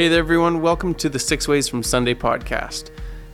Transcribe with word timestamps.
Hey 0.00 0.08
there, 0.08 0.20
everyone. 0.20 0.62
Welcome 0.62 0.94
to 0.94 1.10
the 1.10 1.18
Six 1.18 1.46
Ways 1.46 1.68
from 1.68 1.82
Sunday 1.82 2.14
podcast. 2.14 2.88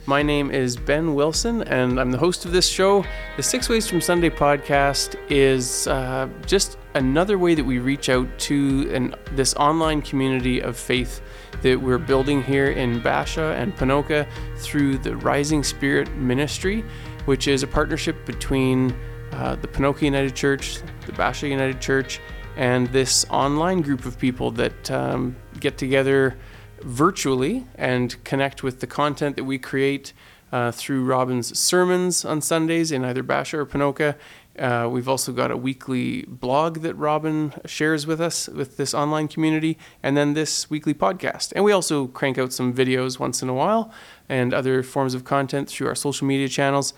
My 0.05 0.21
name 0.21 0.51
is 0.51 0.77
Ben 0.77 1.15
Wilson, 1.15 1.63
and 1.63 2.01
I'm 2.01 2.11
the 2.11 2.19
host 2.19 2.45
of 2.45 2.51
this 2.51 2.67
show. 2.67 3.05
The 3.37 3.43
Six 3.45 3.69
Ways 3.69 3.89
from 3.89 4.01
Sunday 4.01 4.31
podcast 4.31 5.15
is 5.31 5.87
uh, 5.87 6.29
just 6.45 6.77
another 6.95 7.39
way 7.39 7.55
that 7.55 7.63
we 7.63 7.79
reach 7.79 8.09
out 8.09 8.27
to 8.41 8.93
an, 8.93 9.15
this 9.37 9.55
online 9.55 10.03
community 10.03 10.59
of 10.59 10.77
faith 10.77 11.21
that 11.63 11.81
we're 11.81 11.99
building 11.99 12.43
here 12.43 12.73
in 12.73 13.01
Bashaw 13.01 13.55
and 13.55 13.73
Ponoka 13.77 14.27
through 14.57 14.99
the 14.99 15.15
Rising 15.19 15.63
Spirit 15.63 16.13
Ministry, 16.17 16.85
which 17.27 17.47
is 17.47 17.63
a 17.63 17.69
partnership 17.69 18.27
between 18.27 18.93
uh, 19.31 19.55
the 19.55 19.69
Ponoka 19.69 20.03
United 20.03 20.35
Church, 20.35 20.81
the 21.07 21.13
Bashaw 21.13 21.49
United 21.49 21.81
Church, 21.81 22.21
and 22.57 22.89
this 22.89 23.25
online 23.31 23.83
group 23.83 24.05
of 24.05 24.19
people 24.19 24.51
that 24.51 24.91
um, 24.91 25.37
get 25.61 25.79
together 25.79 26.37
virtually 26.83 27.67
and 27.77 28.23
connect 28.25 28.63
with 28.63 28.81
the 28.81 28.87
content 28.87 29.37
that 29.37 29.45
we 29.45 29.59
create 29.59 30.13
uh, 30.53 30.71
through 30.71 31.05
Robin's 31.05 31.59
sermons 31.59 32.25
on 32.25 32.41
Sundays 32.41 32.93
in 32.93 33.05
either 33.05 33.23
Bashaw 33.23 33.59
or 33.59 33.67
Ponoka. 33.67 34.15
Uh, 34.59 34.89
we've 34.91 35.09
also 35.09 35.33
got 35.33 35.51
a 35.51 35.57
weekly 35.57 36.23
blog 36.23 36.81
that 36.81 36.95
Robin 36.95 37.53
shares 37.67 38.07
with 38.07 38.21
us 38.21 38.49
with 38.49 38.77
this 38.77 38.95
online 38.95 39.29
community, 39.29 39.79
and 40.03 40.17
then 40.17 40.35
this 40.35 40.69
weekly 40.71 40.95
podcast. 40.95 41.53
And 41.55 41.65
we 41.65 41.73
also 41.73 42.07
crank 42.07 42.39
out 42.39 42.53
some 42.53 42.73
videos 42.73 43.19
once 43.19 43.43
in 43.43 43.51
a 43.51 43.55
while 43.55 43.93
and 44.29 44.55
other 44.55 44.83
forms 44.83 45.15
of 45.15 45.25
content 45.25 45.69
through 45.69 45.89
our 45.89 45.95
social 45.95 46.27
media 46.27 46.49
channels. 46.49 46.95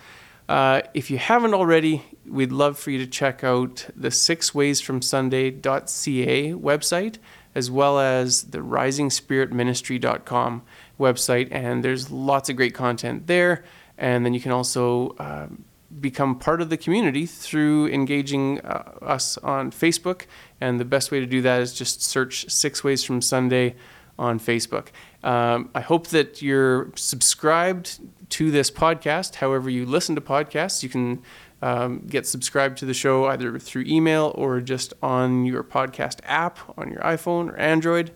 Uh, 0.49 0.83
if 0.95 1.11
you 1.11 1.19
haven't 1.19 1.53
already, 1.53 2.05
we'd 2.27 2.53
love 2.53 2.79
for 2.79 2.91
you 2.91 2.99
to 2.99 3.07
check 3.07 3.43
out 3.43 3.87
the 3.95 4.09
sixwaysfromsunday.ca 4.09 6.53
website 6.53 7.17
as 7.59 7.71
well 7.71 7.99
as 7.99 8.45
the 8.45 8.59
risingspiritministry.com 8.59 10.63
website. 10.99 11.49
And 11.51 11.85
there's 11.85 12.11
lots 12.11 12.49
of 12.49 12.57
great 12.57 12.73
content 12.73 13.27
there. 13.27 13.65
And 13.99 14.25
then 14.25 14.33
you 14.33 14.41
can 14.41 14.53
also 14.53 15.15
um, 15.19 15.65
become 16.01 16.39
part 16.39 16.63
of 16.63 16.71
the 16.71 16.77
community 16.77 17.27
through 17.27 17.89
engaging 17.89 18.61
uh, 18.61 18.93
us 19.03 19.37
on 19.39 19.73
Facebook. 19.73 20.27
And 20.61 20.79
the 20.79 20.85
best 20.85 21.11
way 21.11 21.19
to 21.19 21.27
do 21.27 21.43
that 21.43 21.61
is 21.61 21.75
just 21.75 22.01
search 22.01 22.49
Six 22.49 22.85
Ways 22.85 23.03
from 23.03 23.21
Sunday 23.21 23.75
on 24.19 24.39
Facebook. 24.39 24.89
Um, 25.25 25.71
I 25.75 25.81
hope 25.81 26.09
that 26.09 26.41
you're 26.41 26.93
subscribed 26.95 27.99
to 28.31 28.53
this 28.53 28.71
podcast. 28.71 29.37
However, 29.37 29.69
you 29.69 29.85
listen 29.85 30.15
to 30.15 30.21
podcasts, 30.21 30.83
you 30.83 30.89
can 30.89 31.23
um, 31.63 32.07
get 32.07 32.27
subscribed 32.27 32.79
to 32.79 32.87
the 32.87 32.95
show 32.95 33.27
either 33.27 33.59
through 33.59 33.85
email 33.87 34.33
or 34.35 34.61
just 34.61 34.93
on 35.03 35.45
your 35.45 35.65
podcast 35.65 36.21
app 36.25 36.59
on 36.79 36.91
your 36.91 37.01
iPhone 37.01 37.51
or 37.51 37.57
Android. 37.57 38.13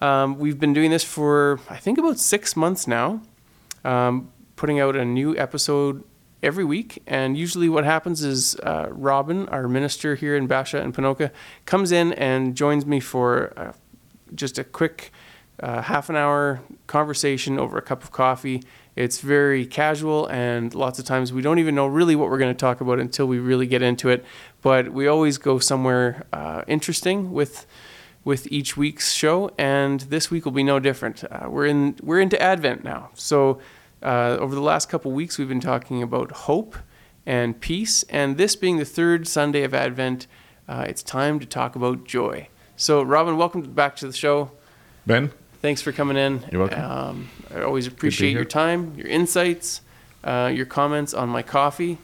Um, 0.00 0.38
we've 0.38 0.60
been 0.60 0.72
doing 0.72 0.90
this 0.90 1.02
for, 1.02 1.60
I 1.68 1.76
think, 1.76 1.98
about 1.98 2.18
six 2.18 2.54
months 2.54 2.86
now, 2.86 3.20
um, 3.84 4.30
putting 4.54 4.78
out 4.78 4.94
a 4.94 5.04
new 5.04 5.36
episode 5.36 6.04
every 6.42 6.64
week. 6.64 7.02
And 7.06 7.36
usually, 7.36 7.68
what 7.68 7.84
happens 7.84 8.22
is 8.22 8.54
uh, 8.62 8.88
Robin, 8.90 9.48
our 9.48 9.66
minister 9.66 10.14
here 10.14 10.36
in 10.36 10.46
Bashaw 10.46 10.80
and 10.80 10.94
Ponoka, 10.94 11.32
comes 11.66 11.90
in 11.90 12.12
and 12.12 12.54
joins 12.54 12.86
me 12.86 13.00
for 13.00 13.52
uh, 13.56 13.72
just 14.34 14.58
a 14.58 14.64
quick 14.64 15.12
uh, 15.60 15.82
half 15.82 16.08
an 16.08 16.14
hour 16.14 16.60
conversation 16.86 17.58
over 17.58 17.76
a 17.76 17.82
cup 17.82 18.04
of 18.04 18.12
coffee 18.12 18.62
it's 18.98 19.20
very 19.20 19.64
casual, 19.64 20.26
and 20.26 20.74
lots 20.74 20.98
of 20.98 21.04
times 21.04 21.32
we 21.32 21.40
don't 21.40 21.60
even 21.60 21.76
know 21.76 21.86
really 21.86 22.16
what 22.16 22.28
we're 22.28 22.38
going 22.38 22.52
to 22.52 22.58
talk 22.58 22.80
about 22.80 22.98
until 22.98 23.26
we 23.26 23.38
really 23.38 23.68
get 23.68 23.80
into 23.80 24.08
it. 24.08 24.24
But 24.60 24.92
we 24.92 25.06
always 25.06 25.38
go 25.38 25.60
somewhere 25.60 26.26
uh, 26.32 26.62
interesting 26.66 27.32
with 27.32 27.64
with 28.24 28.50
each 28.50 28.76
week's 28.76 29.12
show, 29.12 29.52
and 29.56 30.00
this 30.00 30.32
week 30.32 30.44
will 30.44 30.52
be 30.52 30.64
no 30.64 30.80
different. 30.80 31.22
Uh, 31.22 31.48
we're 31.48 31.66
in 31.66 31.96
we're 32.02 32.20
into 32.20 32.42
Advent 32.42 32.82
now, 32.82 33.10
so 33.14 33.60
uh, 34.02 34.36
over 34.40 34.56
the 34.56 34.60
last 34.60 34.88
couple 34.88 35.12
weeks 35.12 35.38
we've 35.38 35.48
been 35.48 35.60
talking 35.60 36.02
about 36.02 36.32
hope 36.32 36.76
and 37.24 37.60
peace, 37.60 38.02
and 38.04 38.36
this 38.36 38.56
being 38.56 38.78
the 38.78 38.84
third 38.84 39.28
Sunday 39.28 39.62
of 39.62 39.74
Advent, 39.74 40.26
uh, 40.66 40.84
it's 40.88 41.04
time 41.04 41.38
to 41.38 41.46
talk 41.46 41.76
about 41.76 42.04
joy. 42.04 42.48
So, 42.74 43.02
Robin, 43.02 43.36
welcome 43.36 43.62
back 43.62 43.94
to 43.96 44.08
the 44.08 44.12
show. 44.12 44.50
Ben, 45.06 45.30
Thanks 45.60 45.82
for 45.82 45.92
coming 45.92 46.16
in. 46.16 46.44
You're 46.52 46.60
welcome. 46.60 46.80
Um, 46.84 47.28
I 47.54 47.62
always 47.62 47.86
appreciate 47.86 48.32
your 48.32 48.44
time, 48.44 48.94
your 48.96 49.08
insights, 49.08 49.80
uh, 50.22 50.50
your 50.54 50.66
comments 50.66 51.12
on 51.14 51.28
my 51.28 51.42
coffee, 51.42 51.98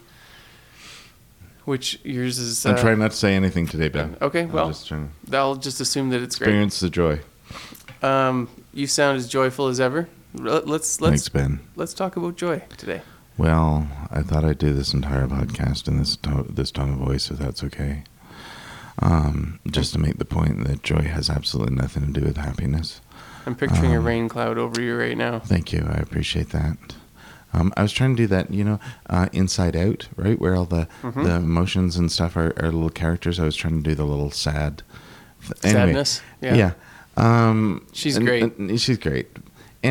which 1.63 1.99
yours 2.03 2.37
is. 2.37 2.65
I'm 2.65 2.75
uh, 2.75 2.81
trying 2.81 2.99
not 2.99 3.11
to 3.11 3.17
say 3.17 3.33
anything 3.35 3.65
today, 3.65 3.87
Ben. 3.87 4.17
Okay, 4.21 4.41
I'm 4.41 4.51
well, 4.51 4.67
just 4.67 4.91
I'll 5.31 5.55
just 5.55 5.79
assume 5.79 6.09
that 6.09 6.21
it's 6.21 6.37
great. 6.37 6.47
experience 6.49 6.79
the 6.81 6.89
joy. 6.89 7.19
Um, 8.01 8.49
you 8.73 8.87
sound 8.87 9.17
as 9.17 9.27
joyful 9.27 9.67
as 9.67 9.79
ever. 9.79 10.09
Let- 10.33 10.67
Let's 10.67 10.99
let's 10.99 11.11
Thanks, 11.11 11.29
Ben. 11.29 11.59
let's 11.77 11.93
talk 11.93 12.17
about 12.17 12.35
joy 12.35 12.61
today. 12.77 13.01
Well, 13.37 13.87
I 14.11 14.21
thought 14.21 14.43
I'd 14.43 14.57
do 14.57 14.73
this 14.73 14.93
entire 14.93 15.27
podcast 15.27 15.87
in 15.87 15.97
this 15.97 16.17
to- 16.17 16.45
this 16.49 16.71
tone 16.71 16.89
of 16.89 16.97
voice, 16.97 17.31
if 17.31 17.37
that's 17.37 17.63
okay. 17.63 18.03
Um, 18.99 19.59
just 19.69 19.93
to 19.93 19.99
make 19.99 20.17
the 20.17 20.25
point 20.25 20.65
that 20.65 20.83
joy 20.83 21.01
has 21.03 21.29
absolutely 21.29 21.75
nothing 21.75 22.05
to 22.13 22.19
do 22.19 22.25
with 22.25 22.37
happiness. 22.37 22.99
I'm 23.45 23.55
picturing 23.55 23.93
a 23.93 23.99
Um, 23.99 24.05
rain 24.05 24.29
cloud 24.29 24.57
over 24.57 24.81
you 24.81 24.97
right 24.97 25.17
now. 25.17 25.39
Thank 25.39 25.71
you. 25.71 25.85
I 25.89 25.95
appreciate 25.97 26.49
that. 26.49 26.77
Um, 27.53 27.71
I 27.77 27.83
was 27.83 27.93
trying 27.93 28.15
to 28.15 28.23
do 28.23 28.27
that, 28.27 28.51
you 28.51 28.63
know, 28.65 28.79
uh, 29.09 29.27
Inside 29.31 29.75
Out, 29.75 30.07
right, 30.17 30.37
where 30.39 30.55
all 30.55 30.65
the 30.65 30.87
Mhm. 31.03 31.23
the 31.23 31.35
emotions 31.35 31.95
and 31.95 32.11
stuff 32.11 32.35
are, 32.35 32.53
are 32.57 32.71
little 32.71 32.89
characters. 32.89 33.39
I 33.39 33.45
was 33.45 33.55
trying 33.55 33.81
to 33.81 33.89
do 33.89 33.95
the 33.95 34.03
little 34.05 34.31
sad. 34.31 34.83
Anyway, 35.63 35.79
Sadness. 35.79 36.21
Yeah. 36.41 36.55
Yeah. 36.55 36.71
Um, 37.17 37.85
She's 37.93 38.17
and- 38.17 38.25
great. 38.25 38.57
and 38.57 38.81
she's 38.81 38.97
great. 38.97 39.27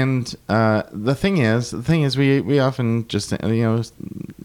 And 0.03 0.35
uh, 0.49 0.83
the 0.93 1.15
thing 1.15 1.37
is, 1.39 1.71
the 1.71 1.83
thing 1.83 2.03
is, 2.03 2.17
we 2.17 2.41
we 2.41 2.59
often 2.59 3.07
just 3.07 3.31
you 3.31 3.63
know, 3.63 3.83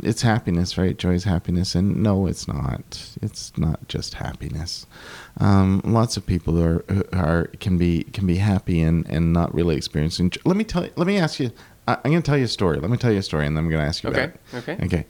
it's 0.04 0.22
happiness, 0.22 0.78
right? 0.78 0.96
Joy 0.96 1.14
is 1.14 1.24
happiness, 1.24 1.74
and 1.76 2.04
no, 2.04 2.28
it's 2.28 2.48
not. 2.48 2.84
It's 3.22 3.58
not 3.58 3.88
just 3.88 4.14
happiness. 4.16 4.86
Um, 5.40 5.82
lots 5.84 6.18
of 6.18 6.26
people 6.26 6.62
are 6.62 6.84
are 7.14 7.48
can 7.60 7.78
be 7.80 8.04
can 8.16 8.28
be 8.28 8.36
happy 8.38 8.80
and 8.82 9.08
and 9.10 9.34
not 9.34 9.50
really 9.54 9.76
experiencing. 9.76 10.32
Let 10.46 10.56
me 10.56 10.64
tell 10.64 10.84
you. 10.86 10.92
Let 10.96 11.08
me 11.08 11.18
ask 11.18 11.40
you. 11.40 11.50
I, 11.88 11.94
I'm 12.04 12.12
going 12.12 12.22
to 12.22 12.30
tell 12.32 12.38
you 12.38 12.46
a 12.46 12.48
story. 12.60 12.78
Let 12.80 12.92
me 12.92 12.98
tell 12.98 13.12
you 13.12 13.20
a 13.20 13.24
story, 13.24 13.48
and 13.48 13.58
then 13.58 13.64
I'm 13.64 13.70
going 13.72 13.82
to 13.82 13.88
ask 13.88 14.04
you 14.04 14.10
Okay. 14.12 14.26
about 14.26 14.36
it. 14.54 14.70
Okay. 14.70 14.86
Okay. 14.86 15.06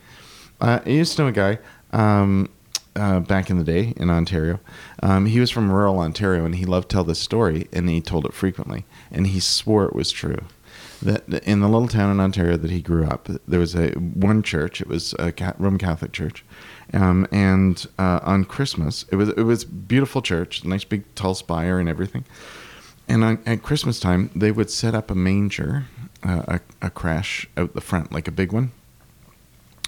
Uh, 0.61 0.79
I 0.85 0.89
used 0.89 1.17
to 1.17 1.23
know 1.23 1.27
a 1.29 1.31
guy 1.33 1.59
um, 1.91 2.47
uh, 2.99 3.19
back 3.21 3.49
in 3.49 3.57
the 3.57 3.63
day 3.63 3.93
in 3.95 4.09
Ontario. 4.09 4.59
Um, 5.01 5.25
he 5.25 5.39
was 5.39 5.49
from 5.49 5.71
rural 5.71 5.99
Ontario, 5.99 6.45
and 6.45 6.55
he 6.55 6.65
loved 6.65 6.89
to 6.89 6.95
tell 6.95 7.03
this 7.03 7.19
story, 7.19 7.67
and 7.71 7.89
he 7.89 8.01
told 8.01 8.25
it 8.25 8.33
frequently, 8.33 8.85
and 9.11 9.27
he 9.27 9.39
swore 9.39 9.85
it 9.85 9.95
was 9.95 10.11
true. 10.11 10.43
That 11.01 11.29
in 11.45 11.61
the 11.61 11.69
little 11.69 11.87
town 11.87 12.11
in 12.11 12.19
Ontario 12.19 12.57
that 12.57 12.71
he 12.71 12.81
grew 12.81 13.05
up, 13.05 13.29
there 13.47 13.59
was 13.59 13.73
a 13.73 13.91
one 13.91 14.43
church. 14.43 14.81
It 14.81 14.87
was 14.87 15.13
a 15.17 15.33
Roman 15.57 15.79
Catholic 15.79 16.11
church, 16.11 16.43
um, 16.93 17.25
and 17.31 17.85
uh, 17.97 18.19
on 18.23 18.43
Christmas, 18.43 19.05
it 19.09 19.15
was 19.15 19.29
it 19.29 19.43
was 19.43 19.63
beautiful 19.63 20.21
church, 20.21 20.65
nice 20.65 20.83
big 20.83 21.03
tall 21.15 21.35
spire 21.35 21.79
and 21.79 21.87
everything. 21.87 22.25
And 23.07 23.23
on, 23.23 23.39
at 23.45 23.63
Christmas 23.63 23.99
time, 23.99 24.29
they 24.35 24.51
would 24.51 24.69
set 24.69 24.93
up 24.93 25.09
a 25.09 25.15
manger, 25.15 25.85
uh, 26.21 26.59
a, 26.81 26.87
a 26.87 26.89
crèche 26.91 27.47
out 27.57 27.73
the 27.73 27.81
front, 27.81 28.11
like 28.11 28.27
a 28.27 28.31
big 28.31 28.51
one 28.51 28.71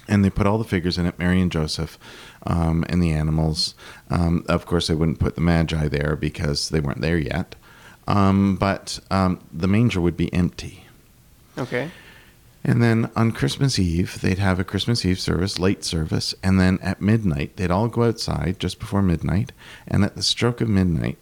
and 0.08 0.24
they 0.24 0.30
put 0.30 0.46
all 0.46 0.58
the 0.58 0.64
figures 0.64 0.98
in 0.98 1.06
it 1.06 1.18
mary 1.18 1.40
and 1.40 1.52
joseph 1.52 1.98
um, 2.44 2.84
and 2.88 3.02
the 3.02 3.12
animals. 3.12 3.74
Um, 4.10 4.44
of 4.48 4.66
course 4.66 4.88
they 4.88 4.94
wouldn't 4.94 5.20
put 5.20 5.34
the 5.34 5.40
magi 5.40 5.88
there 5.88 6.16
because 6.16 6.68
they 6.70 6.80
weren't 6.80 7.00
there 7.00 7.18
yet. 7.18 7.54
Um, 8.08 8.56
but 8.56 8.98
um, 9.10 9.40
the 9.52 9.68
manger 9.68 10.00
would 10.00 10.16
be 10.16 10.32
empty. 10.32 10.84
Okay. 11.56 11.90
and 12.64 12.82
then 12.82 13.10
on 13.14 13.30
christmas 13.32 13.78
eve 13.78 14.20
they'd 14.22 14.38
have 14.38 14.58
a 14.58 14.64
christmas 14.64 15.04
eve 15.04 15.20
service 15.20 15.58
late 15.58 15.84
service. 15.84 16.34
And 16.42 16.58
then 16.58 16.78
at 16.82 17.00
midnight 17.00 17.56
they'd 17.56 17.70
all 17.70 17.88
go 17.88 18.04
outside 18.04 18.58
just 18.58 18.78
before 18.80 19.02
midnight. 19.02 19.52
And 19.86 20.04
at 20.04 20.16
the 20.16 20.22
stroke 20.22 20.60
of 20.60 20.68
midnight 20.68 21.18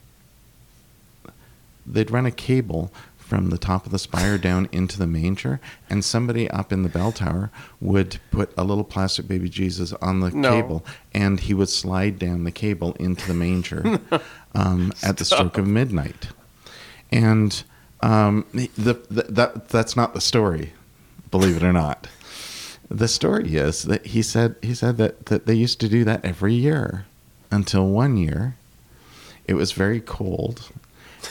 they'd 1.87 2.11
run 2.11 2.27
a 2.27 2.31
cable 2.31 2.93
from 3.31 3.51
the 3.51 3.57
top 3.59 3.87
of 3.87 3.93
the 3.93 3.99
spire 3.99 4.37
down 4.39 4.69
into 4.73 4.99
the 4.99 5.07
manger, 5.07 5.61
and 5.89 6.05
somebody 6.05 6.51
up 6.51 6.73
in 6.73 6.83
the 6.83 6.89
bell 6.89 7.13
tower 7.13 7.49
would 7.81 8.19
put 8.33 8.53
a 8.59 8.65
little 8.65 8.83
plastic 8.83 9.29
baby 9.29 9.49
Jesus 9.49 9.93
on 10.03 10.19
the 10.19 10.31
No. 10.33 10.51
cable, 10.51 10.85
and 11.15 11.39
he 11.39 11.55
would 11.55 11.69
slide 11.69 12.19
down 12.19 12.43
the 12.43 12.51
cable 12.51 12.95
into 12.99 13.29
the 13.29 13.35
manger 13.35 14.01
um, 14.55 14.93
at 15.05 15.17
the 15.19 15.25
stroke 15.25 15.57
of 15.59 15.67
midnight. 15.69 16.27
And 17.13 17.63
um, 18.01 18.45
the, 18.53 18.69
the, 19.09 19.23
that 19.29 19.69
that's 19.69 19.95
not 19.97 20.13
the 20.13 20.21
story, 20.21 20.73
believe 21.31 21.57
it 21.57 21.63
or 21.63 21.73
not. 21.73 22.09
The 22.91 23.07
story 23.07 23.55
is 23.55 23.85
that 23.85 24.07
he 24.07 24.23
said 24.23 24.57
he 24.61 24.75
said 24.75 24.97
that, 24.97 25.27
that 25.27 25.47
they 25.47 25.55
used 25.55 25.79
to 25.81 25.89
do 25.89 26.03
that 26.03 26.25
every 26.25 26.55
year 26.55 27.07
until 27.53 27.87
one 27.87 28.17
year 28.17 28.57
it 29.47 29.55
was 29.55 29.71
very 29.71 30.01
cold 30.01 30.69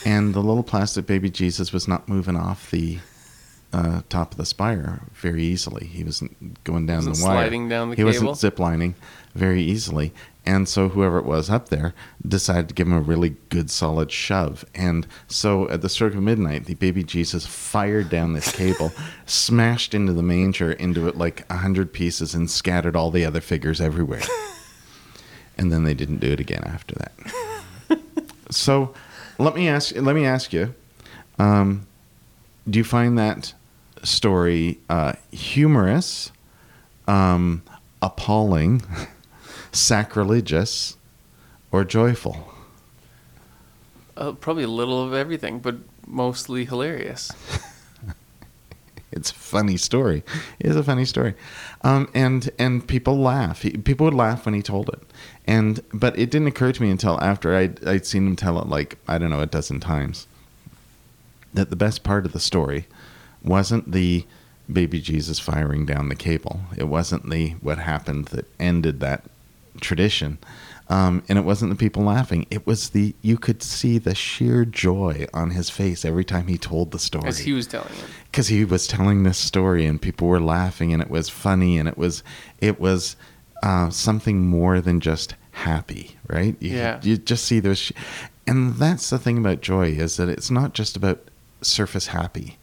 and 0.06 0.34
the 0.34 0.40
little 0.42 0.64
plastic 0.64 1.06
baby 1.06 1.30
Jesus 1.30 1.72
was 1.74 1.88
not 1.88 2.08
moving 2.08 2.36
off 2.36 2.70
the 2.72 3.00
uh, 3.72 4.02
top 4.10 4.32
of 4.32 4.38
the 4.38 4.46
spire 4.46 5.02
very 5.14 5.44
easily. 5.44 5.86
He 5.86 6.04
wasn't 6.04 6.64
going 6.64 6.86
down 6.88 7.06
Wasn't 7.06 7.18
the 7.18 7.24
wire. 7.24 7.44
sliding 7.44 7.70
down 7.70 7.90
the 7.90 7.96
he 7.96 8.04
cable? 8.04 8.28
wasn't 8.28 8.56
ziplining 8.56 8.96
very 9.36 9.62
easily. 9.62 10.12
And 10.46 10.68
so 10.68 10.90
whoever 10.90 11.20
it 11.20 11.26
was 11.26 11.50
up 11.52 11.70
there 11.70 11.94
decided 12.28 12.70
to 12.70 12.74
give 12.74 12.88
him 12.88 12.94
a 12.94 13.02
really 13.02 13.36
good 13.50 13.70
solid 13.70 14.12
shove. 14.12 14.66
And 14.74 15.06
so 15.28 15.70
at 15.70 15.82
the 15.84 15.90
stroke 15.90 16.16
of 16.16 16.24
midnight, 16.24 16.66
the 16.66 16.74
baby 16.74 17.04
Jesus 17.04 17.46
fired 17.46 18.10
down 18.10 18.34
this 18.34 18.52
cable, 18.52 18.92
smashed 19.28 19.94
into 19.94 20.14
the 20.14 20.24
manger 20.24 20.72
into 20.72 21.08
it 21.08 21.16
like 21.18 21.46
a 21.52 21.58
hundred 21.58 21.94
pieces, 21.94 22.34
and 22.34 22.50
scattered 22.50 22.96
all 22.96 23.12
the 23.12 23.26
other 23.26 23.42
figures 23.42 23.80
everywhere. 23.80 24.24
and 25.58 25.72
then 25.72 25.84
they 25.84 25.94
didn't 25.94 26.20
do 26.20 26.32
it 26.32 26.40
again 26.40 26.64
after 26.66 26.96
that. 26.96 28.00
so 28.50 28.96
let 29.40 29.56
me 29.56 29.68
ask 29.68 29.96
let 29.96 30.16
me 30.16 30.26
ask 30.26 30.54
you, 30.54 30.76
um, 31.40 31.88
do 32.70 32.78
you 32.78 32.84
find 32.84 33.18
that 33.18 33.54
story 34.04 34.80
uh, 34.90 35.14
humorous, 35.32 36.32
um, 37.08 37.64
appalling, 38.02 38.84
sacrilegious, 39.72 40.98
or 41.72 41.84
joyful? 41.84 42.54
Uh, 44.16 44.34
probably 44.34 44.64
a 44.64 44.68
little 44.68 45.02
of 45.02 45.14
everything, 45.14 45.60
but 45.60 45.78
mostly 46.06 46.66
hilarious. 46.66 47.32
It's 49.12 49.32
a 49.32 49.36
funny 49.36 49.78
story. 49.78 50.24
It 50.60 50.68
is 50.68 50.76
a 50.76 50.84
funny 50.84 51.06
story, 51.06 51.34
um, 51.82 52.10
and 52.14 52.50
and 52.60 52.88
people 52.88 53.18
laugh. 53.18 53.64
He, 53.64 53.72
people 53.72 54.06
would 54.06 54.14
laugh 54.14 54.46
when 54.46 54.54
he 54.54 54.62
told 54.62 54.90
it, 54.90 55.02
and 55.50 55.82
but 55.92 56.18
it 56.18 56.30
didn't 56.30 56.48
occur 56.48 56.72
to 56.72 56.82
me 56.82 56.92
until 56.92 57.20
after 57.22 57.56
I'd, 57.56 57.86
I'd 57.86 58.06
seen 58.06 58.28
him 58.28 58.36
tell 58.36 58.60
it 58.62 58.68
like 58.68 58.98
I 59.08 59.18
don't 59.18 59.32
know 59.32 59.42
a 59.42 59.48
dozen 59.48 59.80
times. 59.80 60.28
That 61.54 61.72
the 61.72 61.76
best 61.76 62.04
part 62.04 62.28
of 62.28 62.34
the 62.34 62.40
story 62.40 62.86
wasn't 63.44 63.92
the 63.92 64.26
baby 64.72 65.02
Jesus 65.02 65.40
firing 65.40 65.88
down 65.88 66.10
the 66.10 66.16
cable. 66.16 66.60
It 66.78 66.88
wasn't 66.88 67.32
the 67.32 67.50
what 67.62 67.80
happened 67.80 68.26
that 68.26 68.46
ended 68.60 69.00
that 69.00 69.24
tradition. 69.82 70.38
Um, 70.88 71.24
and 71.30 71.38
it 71.40 71.46
wasn't 71.46 71.72
the 71.72 71.76
people 71.78 72.04
laughing. 72.04 72.46
It 72.52 72.68
was 72.68 72.90
the 72.90 73.16
you 73.24 73.38
could 73.40 73.64
see 73.64 73.98
the 73.98 74.14
sheer 74.14 74.66
joy 74.66 75.26
on 75.34 75.52
his 75.52 75.72
face 75.72 76.06
every 76.06 76.26
time 76.26 76.46
he 76.46 76.58
told 76.60 76.92
the 76.92 77.00
story 77.00 77.28
As 77.28 77.40
he 77.40 77.54
was 77.54 77.66
telling 77.66 77.88
it. 77.90 78.06
because 78.32 78.48
he 78.50 78.64
was 78.66 78.86
telling 78.86 79.24
this 79.24 79.38
story 79.40 79.86
and 79.88 80.00
people 80.00 80.28
were 80.28 80.40
laughing 80.40 80.94
and 80.94 81.02
it 81.02 81.10
was 81.10 81.28
funny 81.30 81.80
and 81.80 81.88
it 81.90 81.98
was 81.98 82.24
it 82.60 82.80
was 82.80 83.16
uh, 83.64 83.90
something 83.90 84.48
more 84.48 84.80
than 84.82 85.00
just 85.00 85.36
happy 85.60 86.16
right 86.28 86.56
you, 86.60 86.76
Yeah. 86.78 87.00
you 87.04 87.18
just 87.18 87.46
see 87.46 87.60
those 87.60 87.78
sh- 87.80 87.92
and 88.48 88.76
that's 88.76 89.10
the 89.10 89.20
thing 89.20 89.38
about 89.38 89.62
joy 89.62 89.88
is 89.90 90.18
that 90.18 90.30
it's 90.30 90.50
not 90.52 90.74
just 90.74 90.96
about 90.96 91.20
surface 91.62 92.08
happy 92.08 92.58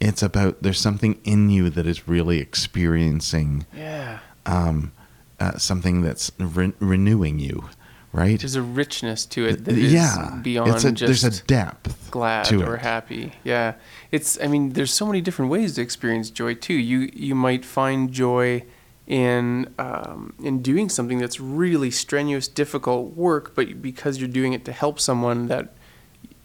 it's 0.00 0.22
about 0.22 0.62
there's 0.62 0.80
something 0.80 1.18
in 1.24 1.50
you 1.50 1.68
that 1.70 1.86
is 1.86 2.08
really 2.08 2.38
experiencing 2.38 3.66
Yeah. 3.76 4.18
um, 4.46 4.92
uh, 5.40 5.58
something 5.58 6.02
that's 6.02 6.30
re- 6.38 6.72
renewing 6.80 7.38
you 7.38 7.68
right 8.12 8.40
There's 8.40 8.54
a 8.56 8.62
richness 8.62 9.26
to 9.26 9.44
it 9.46 9.64
that 9.66 9.76
is 9.76 9.92
yeah 9.92 10.38
beyond 10.42 10.70
it's 10.70 10.84
a, 10.84 10.92
just 10.92 11.22
there's 11.22 11.40
a 11.40 11.42
depth 11.44 12.10
glad 12.10 12.50
or 12.52 12.76
it. 12.76 12.80
happy. 12.82 13.32
Yeah. 13.44 13.74
It's 14.10 14.38
I 14.42 14.46
mean, 14.48 14.72
there's 14.72 14.92
so 14.94 15.04
many 15.04 15.20
different 15.20 15.50
ways 15.50 15.74
to 15.74 15.82
experience 15.82 16.30
joy 16.30 16.54
too. 16.54 16.72
You 16.74 17.10
you 17.12 17.34
might 17.34 17.64
find 17.66 18.10
joy 18.10 18.64
in 19.08 19.72
um, 19.78 20.34
in 20.44 20.60
doing 20.62 20.88
something 20.90 21.18
that's 21.18 21.40
really 21.40 21.90
strenuous, 21.90 22.46
difficult 22.46 23.16
work, 23.16 23.54
but 23.56 23.82
because 23.82 24.18
you're 24.18 24.28
doing 24.28 24.52
it 24.52 24.64
to 24.66 24.72
help 24.72 25.00
someone 25.00 25.48
that 25.48 25.72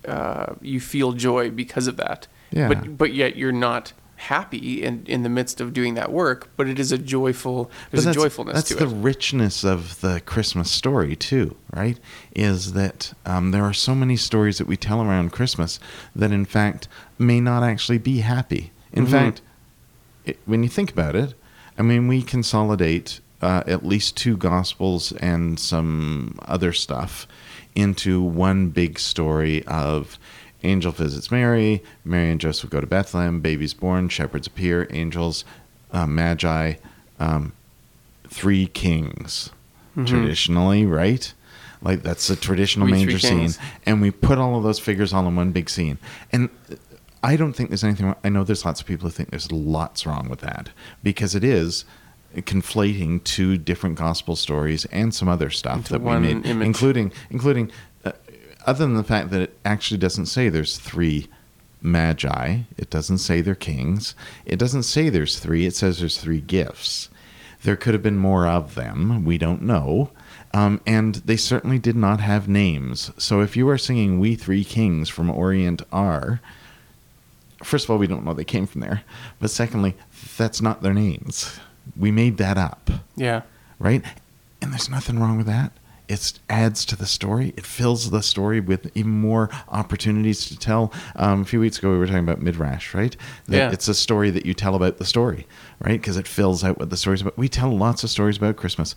uh, 0.07 0.53
you 0.61 0.79
feel 0.79 1.11
joy 1.11 1.51
because 1.51 1.87
of 1.87 1.97
that. 1.97 2.27
Yeah. 2.51 2.69
But 2.69 2.97
but 2.97 3.13
yet 3.13 3.35
you're 3.35 3.51
not 3.51 3.93
happy 4.15 4.81
in, 4.81 5.03
in 5.05 5.23
the 5.23 5.29
midst 5.29 5.59
of 5.59 5.73
doing 5.73 5.95
that 5.95 6.09
work, 6.09 6.49
but 6.55 6.69
it 6.69 6.79
is 6.79 6.93
a 6.93 6.97
joyful 6.97 7.69
there's 7.91 8.05
a 8.05 8.13
joyfulness 8.13 8.53
that's 8.55 8.69
to 8.69 8.75
the 8.75 8.85
it. 8.85 9.01
richness 9.03 9.65
of 9.65 9.99
the 9.99 10.21
Christmas 10.21 10.71
story 10.71 11.17
too, 11.17 11.57
right? 11.75 11.99
Is 12.33 12.71
that 12.71 13.11
um, 13.25 13.51
there 13.51 13.63
are 13.65 13.73
so 13.73 13.93
many 13.93 14.15
stories 14.15 14.57
that 14.59 14.67
we 14.67 14.77
tell 14.77 15.01
around 15.01 15.33
Christmas 15.33 15.77
that, 16.15 16.31
in 16.31 16.45
fact, 16.45 16.87
may 17.19 17.41
not 17.41 17.63
actually 17.63 17.97
be 17.97 18.19
happy. 18.19 18.71
In 18.93 19.05
Mhm. 19.05 19.11
fact, 19.11 19.41
it, 20.23 20.39
when 20.45 20.63
you 20.63 20.69
think 20.69 20.89
about 20.91 21.15
it, 21.17 21.33
I 21.77 21.81
mean, 21.81 22.07
we 22.07 22.21
consolidate 22.21 23.19
uh, 23.41 23.63
at 23.67 23.85
least 23.85 24.15
two 24.15 24.37
gospels 24.37 25.11
and 25.13 25.59
some 25.59 26.39
other 26.45 26.71
stuff 26.73 27.27
into 27.75 28.21
one 28.21 28.69
big 28.69 28.99
story 28.99 29.65
of 29.65 30.17
angel 30.63 30.91
visits 30.91 31.29
Mary, 31.29 31.83
Mary 32.05 32.31
and 32.31 32.39
Joseph 32.39 32.69
go 32.69 32.79
to 32.79 32.87
Bethlehem, 32.87 33.41
baby's 33.41 33.73
born, 33.73 34.07
shepherds 34.07 34.47
appear, 34.47 34.87
angels, 34.91 35.43
uh, 35.91 36.07
magi, 36.07 36.75
um, 37.19 37.51
three 38.29 38.67
kings. 38.67 39.49
Mhm. 39.97 40.07
Traditionally, 40.07 40.85
right? 40.85 41.33
Like 41.81 42.01
that's 42.01 42.27
the 42.27 42.35
traditional 42.35 42.85
We 42.85 42.93
manger 42.93 43.19
scene, 43.19 43.51
and 43.85 44.01
we 44.01 44.09
put 44.09 44.37
all 44.37 44.55
of 44.55 44.63
those 44.63 44.79
figures 44.79 45.13
all 45.13 45.27
in 45.27 45.35
one 45.35 45.51
big 45.51 45.69
scene. 45.69 45.97
And 46.31 46.49
I 47.23 47.35
don't 47.37 47.53
think 47.53 47.69
there's 47.69 47.83
anything. 47.83 48.07
wrong- 48.07 48.15
I 48.23 48.29
know 48.29 48.43
there's 48.43 48.65
lots 48.65 48.81
of 48.81 48.87
people 48.87 49.07
who 49.07 49.11
think 49.13 49.29
there's 49.31 49.51
lots 49.51 50.05
wrong 50.05 50.27
with 50.29 50.41
that 50.41 50.69
because 51.01 51.35
it 51.35 51.43
is 51.43 51.85
conflating 52.35 53.23
two 53.23 53.57
different 53.57 53.95
gospel 53.97 54.35
stories 54.35 54.85
and 54.85 55.13
some 55.13 55.27
other 55.29 55.49
stuff 55.49 55.77
Into 55.77 55.93
that 55.93 56.01
we 56.01 56.17
made, 56.19 56.45
image. 56.45 56.65
including 56.65 57.11
including 57.29 57.71
uh, 58.03 58.11
other 58.65 58.85
than 58.85 58.95
the 58.95 59.03
fact 59.03 59.29
that 59.29 59.41
it 59.41 59.57
actually 59.63 59.99
doesn't 59.99 60.25
say 60.25 60.49
there's 60.49 60.77
three 60.77 61.27
magi. 61.81 62.59
It 62.77 62.89
doesn't 62.89 63.19
say 63.19 63.41
they're 63.41 63.55
kings. 63.55 64.15
It 64.45 64.57
doesn't 64.57 64.83
say 64.83 65.09
there's 65.09 65.39
three. 65.39 65.65
It 65.65 65.75
says 65.75 65.99
there's 65.99 66.17
three 66.17 66.41
gifts. 66.41 67.09
There 67.63 67.75
could 67.75 67.93
have 67.93 68.03
been 68.03 68.17
more 68.17 68.47
of 68.47 68.75
them. 68.75 69.23
We 69.23 69.37
don't 69.37 69.61
know. 69.61 70.09
Um, 70.53 70.81
and 70.85 71.15
they 71.15 71.37
certainly 71.37 71.79
did 71.79 71.95
not 71.95 72.19
have 72.19 72.47
names. 72.47 73.11
So 73.17 73.41
if 73.41 73.55
you 73.57 73.67
are 73.69 73.77
singing 73.77 74.19
We 74.19 74.35
Three 74.35 74.63
Kings 74.63 75.07
from 75.09 75.29
Orient 75.29 75.81
Are, 75.91 76.41
first 77.63 77.85
of 77.85 77.89
all, 77.91 77.97
we 77.97 78.07
don't 78.07 78.23
know 78.25 78.33
they 78.33 78.43
came 78.43 78.65
from 78.67 78.81
there. 78.81 79.03
But 79.39 79.49
secondly, 79.51 79.95
that's 80.37 80.61
not 80.61 80.81
their 80.81 80.93
names. 80.93 81.59
We 81.97 82.11
made 82.11 82.37
that 82.37 82.57
up, 82.57 82.89
Yeah. 83.15 83.41
right? 83.79 84.03
And 84.61 84.71
there's 84.71 84.89
nothing 84.89 85.19
wrong 85.19 85.37
with 85.37 85.47
that. 85.47 85.71
It 86.09 86.39
adds 86.49 86.85
to 86.85 86.95
the 86.97 87.05
story. 87.05 87.53
It 87.57 87.65
fills 87.65 88.11
the 88.11 88.21
story 88.21 88.59
with 88.59 88.91
even 88.95 89.11
more 89.11 89.49
opportunities 89.69 90.45
to 90.47 90.57
tell. 90.57 90.91
Um, 91.15 91.41
a 91.41 91.45
few 91.45 91.59
weeks 91.61 91.79
ago, 91.79 91.91
we 91.91 91.97
were 91.97 92.05
talking 92.05 92.19
about 92.23 92.41
Midrash, 92.41 92.93
right? 92.93 93.15
That 93.47 93.57
Yeah. 93.57 93.71
It's 93.71 93.87
a 93.87 93.93
story 93.93 94.29
that 94.31 94.45
you 94.45 94.53
tell 94.53 94.75
about 94.75 94.97
the 94.97 95.05
story, 95.05 95.47
right? 95.79 95.99
Because 95.99 96.17
it 96.17 96.27
fills 96.27 96.63
out 96.63 96.77
what 96.77 96.89
the 96.89 96.97
story's 96.97 97.21
about. 97.21 97.37
We 97.37 97.47
tell 97.49 97.75
lots 97.75 98.03
of 98.03 98.09
stories 98.09 98.37
about 98.37 98.57
Christmas. 98.57 98.95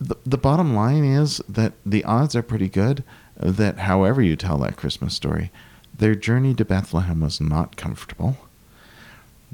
The, 0.00 0.16
the 0.26 0.38
bottom 0.38 0.74
line 0.74 1.04
is 1.04 1.40
that 1.48 1.72
the 1.86 2.04
odds 2.04 2.34
are 2.36 2.42
pretty 2.42 2.68
good 2.68 3.04
that 3.36 3.78
however 3.78 4.20
you 4.22 4.36
tell 4.36 4.58
that 4.58 4.76
Christmas 4.76 5.14
story, 5.14 5.50
their 5.96 6.14
journey 6.14 6.54
to 6.54 6.64
Bethlehem 6.64 7.20
was 7.20 7.40
not 7.40 7.76
comfortable. 7.76 8.36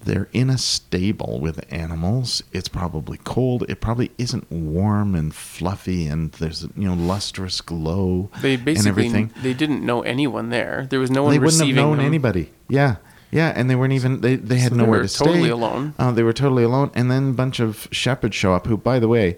They're 0.00 0.28
in 0.32 0.48
a 0.48 0.58
stable 0.58 1.40
with 1.40 1.64
animals. 1.72 2.42
It's 2.52 2.68
probably 2.68 3.18
cold. 3.24 3.64
It 3.68 3.80
probably 3.80 4.12
isn't 4.16 4.48
warm 4.50 5.16
and 5.16 5.34
fluffy, 5.34 6.06
and 6.06 6.30
there's 6.32 6.62
you 6.76 6.86
know 6.88 6.94
lustrous 6.94 7.60
glow 7.60 8.30
They 8.40 8.54
and 8.54 8.64
basically 8.64 8.90
everything. 8.90 9.32
they 9.42 9.54
didn't 9.54 9.84
know 9.84 10.02
anyone 10.02 10.50
there. 10.50 10.86
There 10.88 11.00
was 11.00 11.10
no 11.10 11.24
one 11.24 11.32
they 11.32 11.38
wouldn't 11.40 11.66
have 11.66 11.74
known 11.74 11.96
them. 11.96 12.06
anybody. 12.06 12.52
Yeah, 12.68 12.96
yeah, 13.32 13.52
and 13.56 13.68
they 13.68 13.74
weren't 13.74 13.92
even. 13.92 14.20
They 14.20 14.36
they 14.36 14.58
had 14.58 14.70
So 14.70 14.76
they 14.76 14.82
nowhere 14.84 15.00
were 15.00 15.08
to 15.08 15.18
totally 15.18 15.40
stay. 15.40 15.48
alone. 15.50 15.94
Uh, 15.98 16.12
they 16.12 16.22
were 16.22 16.32
totally 16.32 16.62
alone, 16.62 16.92
and 16.94 17.10
then 17.10 17.30
a 17.30 17.32
bunch 17.32 17.58
of 17.58 17.88
shepherds 17.90 18.36
show 18.36 18.54
up. 18.54 18.68
Who, 18.68 18.76
by 18.76 19.00
the 19.00 19.08
way, 19.08 19.36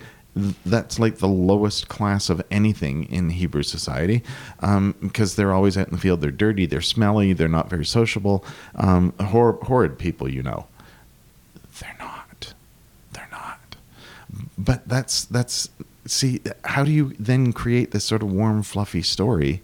that's 0.65 0.99
like 0.99 1.19
the 1.19 1.29
lowest 1.29 1.89
class 1.89 2.31
of 2.31 2.41
anything 2.51 3.05
in 3.11 3.31
Hebrew 3.31 3.63
society, 3.63 4.23
um, 4.61 4.95
because 5.01 5.35
they're 5.37 5.53
always 5.53 5.77
out 5.77 5.89
in 5.89 5.95
the 5.95 6.01
field. 6.01 6.21
They're 6.21 6.31
dirty. 6.31 6.67
They're 6.67 6.81
smelly. 6.81 7.33
They're 7.33 7.49
not 7.49 7.69
very 7.69 7.85
sociable. 7.85 8.45
Um, 8.77 9.13
hor- 9.21 9.59
horrid 9.63 9.99
people, 9.99 10.29
you 10.31 10.43
know. 10.43 10.67
They're 11.81 11.97
not. 11.99 12.55
They're 13.13 13.29
not. 13.33 13.77
But 14.57 14.87
that's 14.89 15.25
that's 15.25 15.69
see. 16.07 16.41
How 16.65 16.85
do 16.85 16.93
you 16.93 17.15
then 17.19 17.53
create 17.53 17.91
this 17.91 18.05
sort 18.05 18.23
of 18.23 18.31
warm, 18.33 18.63
fluffy 18.63 19.03
story? 19.03 19.63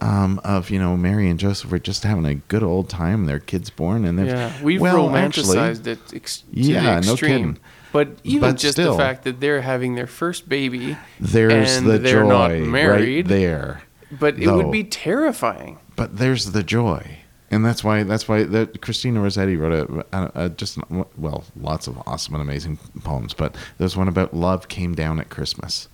Um, 0.00 0.40
of 0.44 0.70
you 0.70 0.78
know 0.78 0.96
Mary 0.96 1.28
and 1.28 1.40
Joseph 1.40 1.72
were 1.72 1.80
just 1.80 2.04
having 2.04 2.24
a 2.24 2.36
good 2.36 2.62
old 2.62 2.88
time. 2.88 3.26
Their 3.26 3.40
kids 3.40 3.68
born, 3.68 4.04
and 4.04 4.16
they're 4.16 4.26
Yeah, 4.26 4.52
we've 4.62 4.80
well, 4.80 5.14
actually, 5.16 5.56
romanticized 5.56 5.86
it 5.88 5.98
ex- 6.14 6.44
Yeah, 6.52 7.00
no 7.00 7.16
kidding. 7.16 7.58
But 7.98 8.18
even 8.22 8.50
But 8.52 8.58
just 8.58 8.74
still. 8.74 8.92
the 8.92 8.98
fact 8.98 9.24
that 9.24 9.40
they're 9.40 9.60
having 9.62 9.96
their 9.96 10.06
first 10.06 10.48
baby, 10.48 10.96
There's 11.18 11.76
and 11.78 11.84
the 11.88 11.98
they're 11.98 12.22
joy 12.22 12.28
not 12.28 12.50
right 12.52 12.62
married, 12.62 13.26
there. 13.26 13.82
but 14.12 14.34
it 14.38 14.44
though. 14.44 14.56
would 14.58 14.70
be 14.70 14.84
terrifying. 14.84 15.78
But 15.96 16.18
there's 16.18 16.52
the 16.52 16.62
joy, 16.62 17.18
and 17.50 17.64
that's 17.66 17.82
why 17.82 18.04
that's 18.04 18.28
why 18.28 18.44
that 18.44 18.80
Christina 18.82 19.20
Rossetti 19.20 19.56
wrote 19.56 19.72
a, 19.72 20.06
a, 20.16 20.44
a 20.44 20.48
just 20.50 20.78
well 21.16 21.42
lots 21.60 21.88
of 21.88 22.00
awesome 22.06 22.34
and 22.36 22.42
amazing 22.42 22.78
poems. 23.02 23.34
But 23.34 23.56
there's 23.78 23.96
one 23.96 24.06
about 24.06 24.32
love 24.32 24.68
came 24.68 24.94
down 24.94 25.18
at 25.18 25.28
Christmas. 25.28 25.88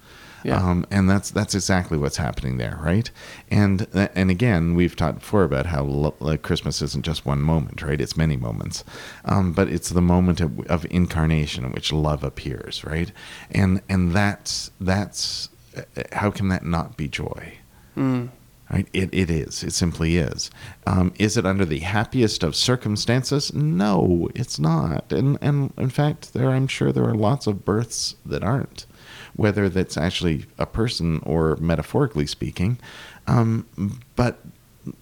Yeah. 0.45 0.59
Um, 0.59 0.87
and 0.91 1.09
that's 1.09 1.31
that's 1.31 1.55
exactly 1.55 1.97
what's 1.97 2.19
happening 2.19 2.59
there, 2.59 2.79
right? 2.83 3.11
And 3.51 3.87
and 3.95 4.31
again, 4.31 4.75
we've 4.75 4.95
talked 4.95 5.21
before 5.21 5.43
about 5.45 5.67
how 5.67 5.85
lo- 5.85 6.15
like 6.21 6.43
Christmas 6.43 6.83
isn't 6.83 7.05
just 7.05 7.25
one 7.25 7.41
moment, 7.41 7.83
right? 7.83 8.01
It's 8.01 8.17
many 8.17 8.37
moments, 8.37 8.85
um, 9.25 9.53
but 9.53 9.69
it's 9.69 9.89
the 9.89 10.03
moment 10.03 10.41
of, 10.43 10.61
of 10.67 10.87
incarnation 10.91 11.65
in 11.65 11.73
which 11.73 11.93
love 11.93 12.23
appears, 12.23 12.85
right? 12.85 13.11
And 13.51 13.81
and 13.89 14.13
that's 14.13 14.71
that's 14.81 15.49
uh, 15.77 16.03
how 16.13 16.31
can 16.31 16.49
that 16.49 16.65
not 16.65 16.97
be 16.99 17.09
joy? 17.09 17.55
Mm. 17.97 18.29
Right? 18.71 18.89
It, 18.93 19.11
it 19.13 19.31
is. 19.31 19.63
It 19.63 19.73
simply 19.73 20.17
is. 20.17 20.51
Um, 20.87 21.13
is 21.19 21.37
it 21.37 21.45
under 21.47 21.65
the 21.65 21.81
happiest 21.81 22.43
of 22.43 22.57
circumstances? 22.57 23.53
No, 23.53 24.29
it's 24.35 24.59
not. 24.59 25.13
And, 25.13 25.39
and 25.43 25.73
in 25.77 25.91
fact, 25.91 26.33
there 26.33 26.51
I'm 26.51 26.67
sure 26.67 26.91
there 26.91 27.05
are 27.05 27.15
lots 27.15 27.47
of 27.47 27.65
births 27.65 28.17
that 28.25 28.43
aren't, 28.43 28.87
whether 29.37 29.69
that's 29.69 29.97
actually 29.97 30.47
a 30.59 30.67
person 30.67 31.21
or 31.25 31.57
metaphorically 31.57 32.27
speaking. 32.27 32.79
Um, 33.27 34.01
but 34.17 34.41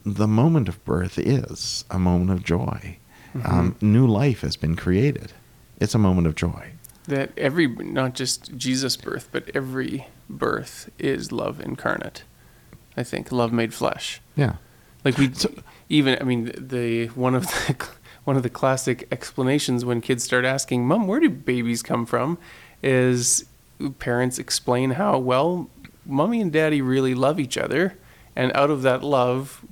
the 0.04 0.28
moment 0.28 0.68
of 0.68 0.82
birth 0.84 1.18
is 1.18 1.84
a 1.90 1.98
moment 1.98 2.30
of 2.30 2.44
joy. 2.44 2.98
Um, 3.44 3.76
new 3.80 4.06
life 4.06 4.42
has 4.42 4.56
been 4.56 4.76
created. 4.76 5.32
It's 5.80 5.94
a 5.94 5.98
moment 5.98 6.26
of 6.26 6.34
joy. 6.34 6.72
That 7.08 7.30
every, 7.36 7.66
not 7.66 8.14
just 8.14 8.56
Jesus' 8.56 8.96
birth, 8.96 9.28
but 9.32 9.50
every 9.54 10.06
birth 10.28 10.90
is 10.98 11.32
love 11.32 11.60
incarnate. 11.60 12.24
I 12.96 13.02
think 13.02 13.32
love 13.32 13.52
made 13.52 13.72
flesh. 13.72 14.20
Yeah. 14.36 14.56
Like 15.04 15.18
we 15.18 15.32
even, 15.88 16.18
I 16.20 16.24
mean, 16.24 16.52
the 16.56 17.06
one 17.08 17.34
of 17.34 17.46
the 17.46 17.88
one 18.24 18.36
of 18.36 18.42
the 18.42 18.50
classic 18.50 19.08
explanations 19.10 19.84
when 19.84 20.00
kids 20.00 20.22
start 20.22 20.44
asking, 20.44 20.86
"Mom, 20.86 21.08
where 21.08 21.18
do 21.18 21.28
babies 21.28 21.82
come 21.82 22.06
from?" 22.06 22.38
is 22.82 23.46
parents 23.98 24.38
explain 24.38 24.92
how 24.92 25.18
well, 25.18 25.68
mommy 26.06 26.40
and 26.40 26.52
daddy 26.52 26.80
really 26.82 27.14
love 27.14 27.38
each 27.40 27.56
other, 27.58 27.96
and 28.36 28.52
out 28.54 28.70
of 28.70 28.82
that 28.82 29.02
love, 29.02 29.64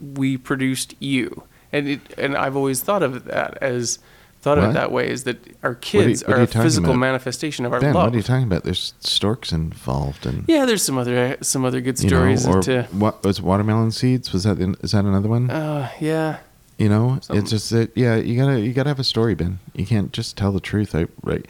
we 0.00 0.36
produced 0.36 0.94
you. 0.98 1.44
And 1.72 1.88
it, 1.88 2.00
and 2.18 2.36
I've 2.36 2.56
always 2.56 2.82
thought 2.82 3.02
of 3.02 3.24
that 3.24 3.56
as 3.62 3.98
thought 4.42 4.58
of 4.58 4.70
it 4.70 4.72
that 4.74 4.90
way 4.90 5.08
is 5.08 5.22
that 5.22 5.38
our 5.62 5.70
are 5.70 5.72
you- 5.74 5.78
kids 5.80 6.24
what 6.26 6.36
are 6.36 6.40
are 6.40 6.42
a 6.42 6.46
physical 6.48 6.90
about? 6.90 6.98
manifestation 6.98 7.64
of 7.64 7.72
our 7.72 7.80
Ben, 7.80 7.94
love. 7.94 8.06
what 8.06 8.12
are 8.14 8.16
you 8.16 8.22
talking 8.24 8.42
about? 8.42 8.64
There's 8.64 8.92
storks 8.98 9.52
involved 9.52 10.26
and 10.26 10.44
yeah, 10.48 10.66
there's 10.66 10.82
some 10.82 10.98
other 10.98 11.36
some 11.42 11.64
other 11.64 11.80
good 11.80 11.98
you 12.02 12.10
know, 12.10 12.16
stories 12.16 12.46
or 12.46 12.60
to 12.62 12.82
what 12.90 13.22
was 13.24 13.40
watermelon 13.40 13.92
seeds? 13.92 14.32
Was 14.32 14.42
that 14.42 14.58
in, 14.58 14.74
is 14.82 14.90
that 14.92 15.04
another 15.04 15.28
one? 15.28 15.48
uh, 15.48 15.88
yeah. 16.00 16.38
You 16.76 16.88
know, 16.88 17.20
Some- 17.22 17.36
it's 17.38 17.50
just 17.50 17.70
that 17.70 17.92
yeah, 17.96 18.16
you 18.16 18.36
gotta 18.36 18.58
you 18.60 18.72
gotta 18.72 18.88
have 18.90 18.98
a 18.98 19.04
story, 19.04 19.34
Ben. 19.36 19.60
You 19.74 19.86
can't 19.86 20.12
just 20.12 20.36
tell 20.36 20.50
the 20.50 20.58
truth, 20.60 20.92
right? 21.22 21.46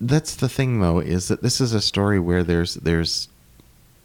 That's 0.00 0.34
the 0.34 0.48
thing, 0.48 0.80
though, 0.80 0.98
is 0.98 1.28
that 1.28 1.42
this 1.42 1.60
is 1.60 1.72
a 1.72 1.80
story 1.80 2.18
where 2.20 2.42
there's 2.42 2.74
there's 2.74 3.28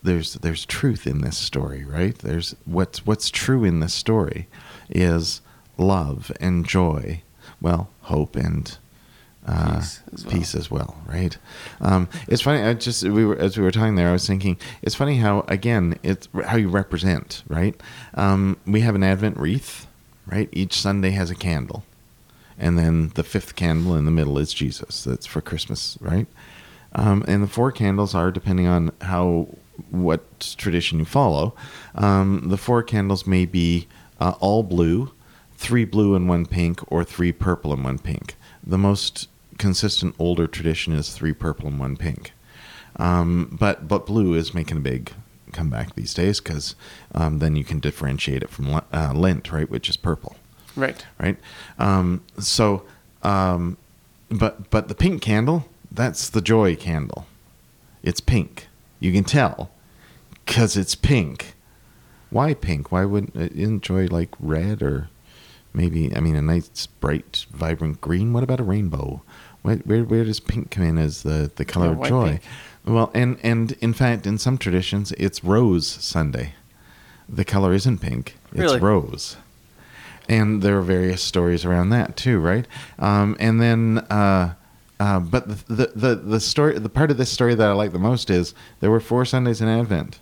there's 0.02 0.34
there's 0.34 0.64
truth 0.66 1.06
in 1.06 1.20
this 1.20 1.36
story, 1.36 1.84
right? 1.84 2.16
There's 2.18 2.56
what's 2.64 3.04
what's 3.06 3.30
true 3.30 3.64
in 3.64 3.80
this 3.80 3.94
story 3.94 4.48
is 4.90 5.40
love 5.78 6.32
and 6.40 6.66
joy, 6.66 7.22
well, 7.60 7.90
hope 8.02 8.36
and 8.36 8.76
uh, 9.46 9.80
Peace 9.80 10.00
as 10.12 10.24
well. 10.24 10.32
peace 10.34 10.54
as 10.54 10.70
well, 10.70 10.96
right? 11.06 11.36
Um, 11.80 12.08
it's 12.28 12.42
funny. 12.42 12.62
I 12.62 12.74
just 12.74 13.02
we 13.04 13.24
were 13.24 13.36
as 13.36 13.56
we 13.58 13.62
were 13.62 13.72
talking 13.72 13.96
there. 13.96 14.08
I 14.08 14.12
was 14.12 14.26
thinking 14.26 14.56
it's 14.82 14.94
funny 14.94 15.16
how 15.18 15.44
again 15.48 15.98
it's 16.02 16.28
how 16.46 16.56
you 16.56 16.68
represent, 16.68 17.42
right? 17.48 17.78
Um, 18.14 18.56
we 18.66 18.80
have 18.80 18.94
an 18.94 19.02
Advent 19.02 19.36
wreath, 19.36 19.86
right? 20.26 20.48
Each 20.52 20.74
Sunday 20.80 21.10
has 21.10 21.30
a 21.30 21.34
candle, 21.34 21.84
and 22.62 22.78
then 22.78 23.08
the 23.14 23.24
fifth 23.24 23.56
candle 23.56 23.96
in 23.96 24.04
the 24.04 24.10
middle 24.12 24.38
is 24.38 24.54
Jesus. 24.54 25.02
That's 25.02 25.26
for 25.26 25.40
Christmas, 25.40 25.98
right? 26.00 26.28
Um, 26.94 27.24
and 27.26 27.42
the 27.42 27.48
four 27.48 27.72
candles 27.72 28.14
are 28.14 28.30
depending 28.30 28.68
on 28.68 28.92
how 29.00 29.48
what 29.90 30.54
tradition 30.56 31.00
you 31.00 31.04
follow. 31.04 31.54
Um, 31.96 32.44
the 32.46 32.56
four 32.56 32.84
candles 32.84 33.26
may 33.26 33.46
be 33.46 33.88
uh, 34.20 34.34
all 34.38 34.62
blue, 34.62 35.10
three 35.56 35.84
blue 35.84 36.14
and 36.14 36.28
one 36.28 36.46
pink, 36.46 36.80
or 36.86 37.02
three 37.02 37.32
purple 37.32 37.72
and 37.72 37.82
one 37.82 37.98
pink. 37.98 38.36
The 38.64 38.78
most 38.78 39.28
consistent 39.58 40.14
older 40.18 40.46
tradition 40.46 40.92
is 40.92 41.12
three 41.12 41.32
purple 41.32 41.66
and 41.66 41.80
one 41.80 41.96
pink. 41.96 42.32
Um, 42.96 43.56
but 43.58 43.88
but 43.88 44.06
blue 44.06 44.34
is 44.34 44.54
making 44.54 44.76
a 44.76 44.80
big 44.80 45.12
comeback 45.50 45.96
these 45.96 46.14
days 46.14 46.40
because 46.40 46.76
um, 47.12 47.40
then 47.40 47.56
you 47.56 47.64
can 47.64 47.80
differentiate 47.80 48.44
it 48.44 48.50
from 48.50 48.80
uh, 48.92 49.12
Lent, 49.14 49.50
right, 49.50 49.68
which 49.68 49.88
is 49.88 49.96
purple 49.96 50.36
Right. 50.76 51.04
right? 51.18 51.36
Um, 51.78 52.22
so, 52.38 52.84
um, 53.22 53.76
but 54.30 54.70
but 54.70 54.88
the 54.88 54.94
pink 54.94 55.22
candle, 55.22 55.66
that's 55.90 56.28
the 56.28 56.40
joy 56.40 56.76
candle. 56.76 57.26
It's 58.02 58.20
pink. 58.20 58.68
You 59.00 59.12
can 59.12 59.24
tell 59.24 59.70
because 60.46 60.76
it's 60.76 60.94
pink. 60.94 61.54
Why 62.30 62.54
pink? 62.54 62.90
Why 62.90 63.04
wouldn't 63.04 63.36
uh, 63.36 63.48
isn't 63.54 63.82
joy 63.82 64.06
like 64.06 64.30
red 64.40 64.82
or 64.82 65.08
maybe? 65.74 66.14
I 66.16 66.20
mean, 66.20 66.36
a 66.36 66.42
nice 66.42 66.86
bright, 66.86 67.44
vibrant 67.52 68.00
green. 68.00 68.32
What 68.32 68.42
about 68.42 68.60
a 68.60 68.64
rainbow? 68.64 69.22
Where 69.62 69.76
where, 69.76 70.04
where 70.04 70.24
does 70.24 70.40
pink 70.40 70.70
come 70.70 70.84
in 70.84 70.98
as 70.98 71.22
the 71.22 71.50
the 71.54 71.64
color 71.64 71.88
Yeah, 71.88 72.00
of 72.00 72.08
joy? 72.08 72.28
pink? 72.30 72.42
Well, 72.86 73.10
and 73.14 73.38
and 73.42 73.72
in 73.80 73.92
fact, 73.92 74.26
in 74.26 74.38
some 74.38 74.56
traditions, 74.58 75.12
it's 75.12 75.44
Rose 75.44 75.86
Sunday. 75.86 76.54
The 77.28 77.44
color 77.44 77.72
isn't 77.72 77.98
pink; 77.98 78.36
it's 78.52 78.60
Really? 78.60 78.80
rose 78.80 79.36
and 80.32 80.62
there 80.62 80.78
are 80.78 80.82
various 80.82 81.20
stories 81.20 81.66
around 81.66 81.90
that 81.90 82.16
too, 82.16 82.38
right? 82.38 82.66
Um, 82.98 83.36
and 83.38 83.60
then, 83.60 83.98
uh, 84.08 84.54
uh, 84.98 85.20
but 85.20 85.46
the, 85.68 85.92
the 85.94 86.14
the 86.14 86.40
story, 86.40 86.78
the 86.78 86.88
part 86.88 87.10
of 87.10 87.18
this 87.18 87.30
story 87.30 87.54
that 87.54 87.68
I 87.68 87.72
like 87.72 87.92
the 87.92 87.98
most 87.98 88.30
is 88.30 88.54
there 88.80 88.90
were 88.90 89.00
four 89.00 89.26
Sundays 89.26 89.60
in 89.60 89.68
Advent, 89.68 90.20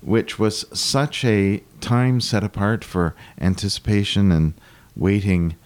which 0.00 0.38
was 0.38 0.64
such 0.72 1.26
a 1.26 1.62
time 1.82 2.22
set 2.22 2.42
apart 2.42 2.82
for 2.84 3.14
anticipation 3.38 4.32
and 4.32 4.54
waiting, 4.96 5.56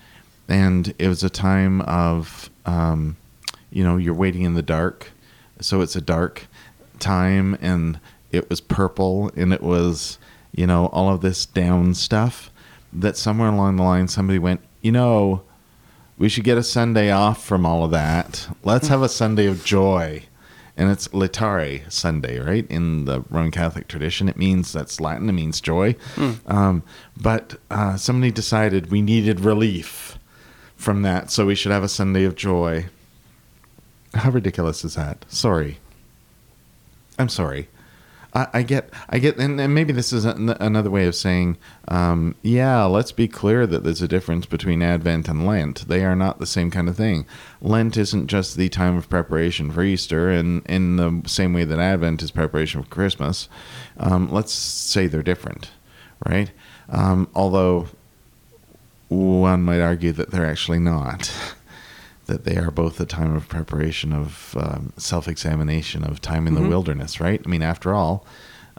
and 0.48 0.92
it 0.98 1.06
was 1.06 1.22
a 1.22 1.30
time 1.30 1.82
of, 1.82 2.50
um, 2.66 3.16
you 3.70 3.84
know, 3.84 3.96
you're 3.96 4.12
waiting 4.12 4.42
in 4.42 4.54
the 4.54 4.62
dark, 4.62 5.12
so 5.60 5.82
it's 5.82 5.94
a 5.94 6.00
dark 6.00 6.48
time, 6.98 7.56
and 7.60 8.00
it 8.32 8.50
was 8.50 8.60
purple, 8.60 9.30
and 9.36 9.52
it 9.52 9.62
was, 9.62 10.18
you 10.52 10.66
know, 10.66 10.86
all 10.86 11.14
of 11.14 11.20
this 11.20 11.46
down 11.46 11.94
stuff 11.94 12.50
that 12.92 13.16
somewhere 13.16 13.48
along 13.48 13.76
the 13.76 13.82
line 13.82 14.08
somebody 14.08 14.38
went, 14.38 14.60
you 14.80 14.92
know, 14.92 15.42
we 16.18 16.28
should 16.28 16.44
get 16.44 16.58
a 16.58 16.62
Sunday 16.62 17.10
off 17.10 17.44
from 17.44 17.64
all 17.66 17.84
of 17.84 17.90
that. 17.90 18.48
Let's 18.62 18.88
have 18.88 19.02
a 19.02 19.08
Sunday 19.08 19.46
of 19.46 19.64
joy. 19.64 20.24
And 20.76 20.90
it's 20.90 21.08
Laetare 21.08 21.90
Sunday, 21.92 22.38
right? 22.38 22.66
In 22.70 23.04
the 23.04 23.22
Roman 23.28 23.50
Catholic 23.50 23.88
tradition, 23.88 24.28
it 24.28 24.36
means 24.38 24.72
that's 24.72 25.00
Latin, 25.00 25.28
it 25.28 25.32
means 25.32 25.60
joy. 25.60 25.94
Um, 26.46 26.82
but 27.20 27.58
uh, 27.70 27.96
somebody 27.96 28.30
decided 28.30 28.90
we 28.90 29.02
needed 29.02 29.40
relief 29.40 30.18
from 30.76 31.02
that, 31.02 31.30
so 31.30 31.44
we 31.46 31.54
should 31.54 31.72
have 31.72 31.82
a 31.84 31.88
Sunday 31.88 32.24
of 32.24 32.36
joy. 32.36 32.86
How 34.14 34.30
ridiculous 34.30 34.84
is 34.84 34.94
that? 34.94 35.24
Sorry. 35.28 35.78
I'm 37.18 37.28
sorry. 37.28 37.68
I, 38.34 38.62
get, 38.62 38.88
I 39.10 39.18
get, 39.18 39.36
and, 39.36 39.60
and 39.60 39.74
maybe 39.74 39.92
this 39.92 40.10
is 40.10 40.24
an, 40.24 40.48
another 40.48 40.90
way 40.90 41.06
of 41.06 41.14
saying, 41.14 41.58
um, 41.88 42.34
yeah, 42.40 42.84
let's 42.84 43.12
be 43.12 43.28
clear 43.28 43.66
that 43.66 43.84
there's 43.84 44.00
a 44.00 44.08
difference 44.08 44.46
between 44.46 44.82
Advent 44.82 45.28
and 45.28 45.46
Lent. 45.46 45.86
They 45.86 46.02
are 46.02 46.16
not 46.16 46.38
the 46.38 46.46
same 46.46 46.70
kind 46.70 46.88
of 46.88 46.96
thing. 46.96 47.26
Lent 47.60 47.98
isn't 47.98 48.28
just 48.28 48.56
the 48.56 48.70
time 48.70 48.96
of 48.96 49.10
preparation 49.10 49.70
for 49.70 49.82
Easter, 49.82 50.30
and 50.30 50.64
in 50.66 50.96
the 50.96 51.22
same 51.26 51.52
way 51.52 51.64
that 51.64 51.78
Advent 51.78 52.22
is 52.22 52.30
preparation 52.30 52.82
for 52.82 52.88
Christmas. 52.88 53.50
Um, 53.98 54.32
let's 54.32 54.54
say 54.54 55.06
they're 55.06 55.22
different, 55.22 55.70
right? 56.26 56.50
Um, 56.88 57.28
although 57.34 57.88
one 59.08 59.62
might 59.62 59.80
argue 59.80 60.12
that 60.12 60.30
they're 60.30 60.46
actually 60.46 60.78
not. 60.78 61.30
that 62.26 62.44
they 62.44 62.56
are 62.56 62.70
both 62.70 63.00
a 63.00 63.04
time 63.06 63.34
of 63.34 63.48
preparation, 63.48 64.12
of 64.12 64.56
um, 64.58 64.92
self 64.96 65.26
examination, 65.28 66.04
of 66.04 66.20
time 66.20 66.46
in 66.46 66.54
the 66.54 66.60
Mhm. 66.60 66.68
wilderness, 66.68 67.20
right? 67.20 67.40
I 67.44 67.48
mean, 67.48 67.62
after 67.62 67.92
all, 67.94 68.24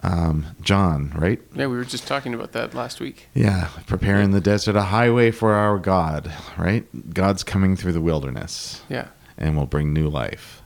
um, 0.02 0.46
John, 0.60 1.12
right? 1.16 1.40
Yeah, 1.54 1.66
we 1.66 1.76
were 1.76 1.84
just 1.84 2.06
talking 2.06 2.34
about 2.34 2.52
that 2.52 2.74
last 2.74 3.00
week. 3.00 3.28
Yeah, 3.34 3.68
preparing 3.86 4.32
the 4.32 4.40
desert 4.40 4.76
a 4.76 4.82
highway 4.84 5.30
for 5.30 5.54
our 5.54 5.78
God, 5.78 6.30
right? 6.58 6.84
God's 7.14 7.42
coming 7.44 7.76
through 7.76 7.92
the 7.92 8.00
wilderness 8.00 8.82
Yeah. 8.88 9.06
and 9.38 9.56
will 9.56 9.66
bring 9.66 9.92
new 9.92 10.08
life. 10.08 10.62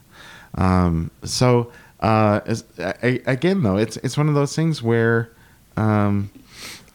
Um, 0.55 1.11
so 1.23 1.71
uh, 2.01 2.39
as, 2.45 2.63
I, 2.79 3.21
again, 3.25 3.61
though, 3.63 3.75
it's 3.77 3.97
it's 3.97 4.17
one 4.17 4.29
of 4.29 4.35
those 4.35 4.55
things 4.55 4.81
where, 4.81 5.29
um, 5.77 6.29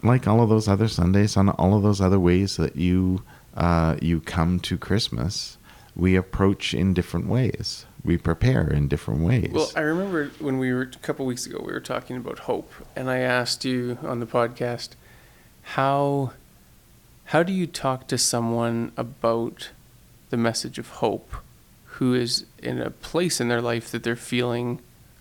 like 0.02 0.26
all 0.26 0.40
of 0.42 0.48
those 0.48 0.66
other 0.66 0.88
Sundays, 0.88 1.36
on 1.36 1.50
all 1.50 1.74
of 1.76 1.82
those 1.82 2.00
other 2.00 2.18
ways 2.18 2.56
that 2.56 2.76
you 2.76 3.22
uh, 3.56 3.96
you 4.02 4.20
come 4.20 4.58
to 4.60 4.76
Christmas, 4.78 5.56
we 5.96 6.16
approach 6.16 6.74
in 6.74 6.94
different 6.94 7.26
ways. 7.26 7.86
We 8.04 8.18
prepare 8.18 8.68
in 8.68 8.88
different 8.88 9.22
ways. 9.22 9.50
Well, 9.52 9.70
I 9.74 9.80
remember 9.80 10.30
when 10.38 10.58
we 10.58 10.72
were 10.72 10.82
a 10.82 10.86
couple 10.86 11.24
weeks 11.24 11.46
ago, 11.46 11.62
we 11.64 11.72
were 11.72 11.80
talking 11.80 12.16
about 12.16 12.40
hope, 12.40 12.70
and 12.94 13.10
I 13.10 13.18
asked 13.18 13.64
you 13.64 13.98
on 14.02 14.20
the 14.20 14.26
podcast 14.26 14.90
how 15.62 16.32
how 17.26 17.42
do 17.42 17.52
you 17.52 17.66
talk 17.66 18.06
to 18.08 18.18
someone 18.18 18.92
about 18.96 19.70
the 20.28 20.36
message 20.36 20.78
of 20.78 20.88
hope 20.90 21.36
who 21.84 22.12
is 22.12 22.44
in 22.62 22.80
a 22.80 22.90
place 22.90 23.40
in 23.40 23.48
their 23.48 23.62
life 23.62 23.90
that 23.90 24.02
they're 24.02 24.16
feeling 24.16 24.80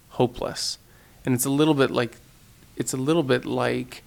hopeless. 0.09 0.79
And 1.25 1.33
it's 1.35 1.45
a 1.45 1.49
little 1.49 1.75
bit 1.75 1.91
like 1.91 2.17
it's 2.75 2.93
a 2.93 2.97
little 2.97 3.23
bit 3.23 3.45
like 3.45 4.03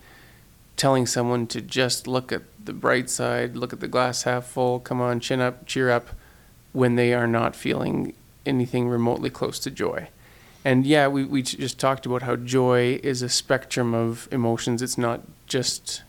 telling 0.76 1.06
someone 1.06 1.46
to 1.46 1.62
just 1.62 2.06
look 2.06 2.32
at 2.32 2.42
the 2.62 2.73
bright 2.73 3.08
side, 3.08 3.56
look 3.56 3.73
at 3.73 3.80
the 3.80 3.88
glass 3.88 4.25
half 4.25 4.46
full, 4.46 4.80
come 4.80 5.00
on, 5.00 5.20
chin 5.20 5.40
up, 5.40 5.64
cheer 5.64 5.90
up 5.90 6.11
when 6.76 6.97
they 6.97 7.14
are 7.14 7.26
not 7.26 7.56
feeling 7.56 8.12
anything 8.45 8.87
remotely 8.87 9.30
close 9.30 9.59
to 9.59 9.71
joy. 9.71 10.09
And 10.62 10.85
yeah, 10.85 11.09
we, 11.09 11.25
we 11.25 11.40
just 11.40 11.80
talked 11.80 12.04
about 12.04 12.21
how 12.21 12.37
joy 12.37 13.00
is 13.02 13.23
a 13.23 13.30
spectrum 13.30 13.95
of 13.95 14.28
emotions. 14.30 14.83
It's 14.83 14.99
not 14.99 15.23
just 15.47 16.02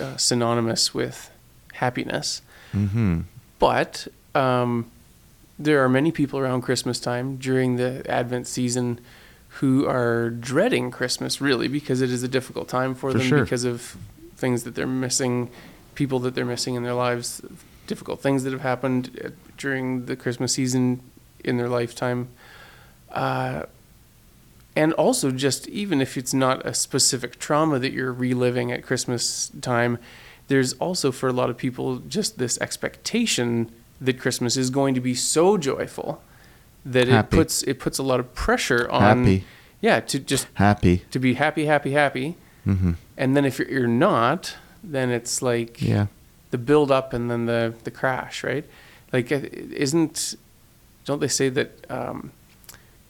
uh, 0.00 0.16
synonymous 0.16 0.94
with 0.94 1.30
happiness. 1.74 2.40
Mm-hmm. 2.72 3.20
But 3.58 4.08
um, 4.34 4.90
there 5.58 5.84
are 5.84 5.88
many 5.88 6.12
people 6.12 6.38
around 6.38 6.62
Christmas 6.62 6.98
time 6.98 7.36
during 7.36 7.76
the 7.76 8.02
Advent 8.10 8.46
season 8.46 8.98
who 9.60 9.86
are 9.86 10.30
dreading 10.30 10.90
Christmas 10.90 11.42
really 11.42 11.68
because 11.68 12.00
it 12.00 12.10
is 12.10 12.22
a 12.22 12.28
difficult 12.28 12.68
time 12.68 12.94
for, 12.94 13.12
For 13.12 13.18
them 13.18 13.26
sure. 13.26 13.42
because 13.42 13.64
of 13.64 13.98
things 14.36 14.62
that 14.62 14.76
they're 14.76 14.86
missing, 14.86 15.50
people 15.94 16.20
that 16.20 16.34
they're 16.34 16.46
missing 16.46 16.74
in 16.74 16.84
their 16.84 16.94
lives, 16.94 17.42
difficult 17.86 18.20
things 18.20 18.44
that 18.44 18.52
have 18.52 18.62
happened 18.62 19.20
uh, 19.24 19.28
during 19.56 20.06
the 20.06 20.16
Christmas 20.16 20.52
season 20.54 21.00
in 21.44 21.56
their 21.56 21.68
lifetime. 21.68 22.28
Uh, 23.10 23.62
and 24.74 24.92
also 24.94 25.30
just 25.30 25.68
even 25.68 26.00
if 26.00 26.16
it's 26.16 26.34
not 26.34 26.64
a 26.66 26.74
specific 26.74 27.38
trauma 27.38 27.78
that 27.78 27.92
you're 27.92 28.12
reliving 28.12 28.70
at 28.72 28.82
Christmas 28.82 29.50
time, 29.62 29.98
there's 30.48 30.74
also 30.74 31.10
for 31.10 31.28
a 31.28 31.32
lot 31.32 31.48
of 31.50 31.56
people 31.56 31.96
just 32.00 32.38
this 32.38 32.58
expectation 32.60 33.70
that 34.00 34.20
Christmas 34.20 34.56
is 34.56 34.68
going 34.70 34.94
to 34.94 35.00
be 35.00 35.14
so 35.14 35.56
joyful 35.56 36.20
that 36.84 37.08
Happy. 37.08 37.26
it 37.36 37.38
puts 37.38 37.62
it 37.62 37.78
puts 37.80 37.98
a 37.98 38.02
lot 38.02 38.20
of 38.20 38.32
pressure 38.34 38.88
on 38.90 39.24
Happy. 39.24 39.44
yeah 39.80 39.98
to 40.00 40.18
just 40.20 40.46
Happy. 40.54 41.02
to 41.10 41.18
be 41.18 41.34
happy 41.34 41.66
happy 41.66 41.92
happy 41.92 42.36
Mm-hmm. 42.66 42.92
and 43.16 43.36
then 43.36 43.44
if 43.44 43.58
you're, 43.60 43.68
you're 43.70 43.86
not 43.88 44.56
then 44.84 45.10
it's 45.10 45.40
like 45.40 45.80
Yeah. 45.80 46.06
The 46.56 46.64
build 46.64 46.90
up 46.90 47.12
and 47.12 47.30
then 47.30 47.46
the 47.46 47.74
the 47.84 47.90
crash 47.90 48.42
right? 48.42 48.64
Like 49.12 49.30
uh, 49.30 49.40
isn't 49.86 50.36
don't 51.04 51.20
they 51.20 51.28
say 51.28 51.48
that 51.50 51.70
um, 51.90 52.32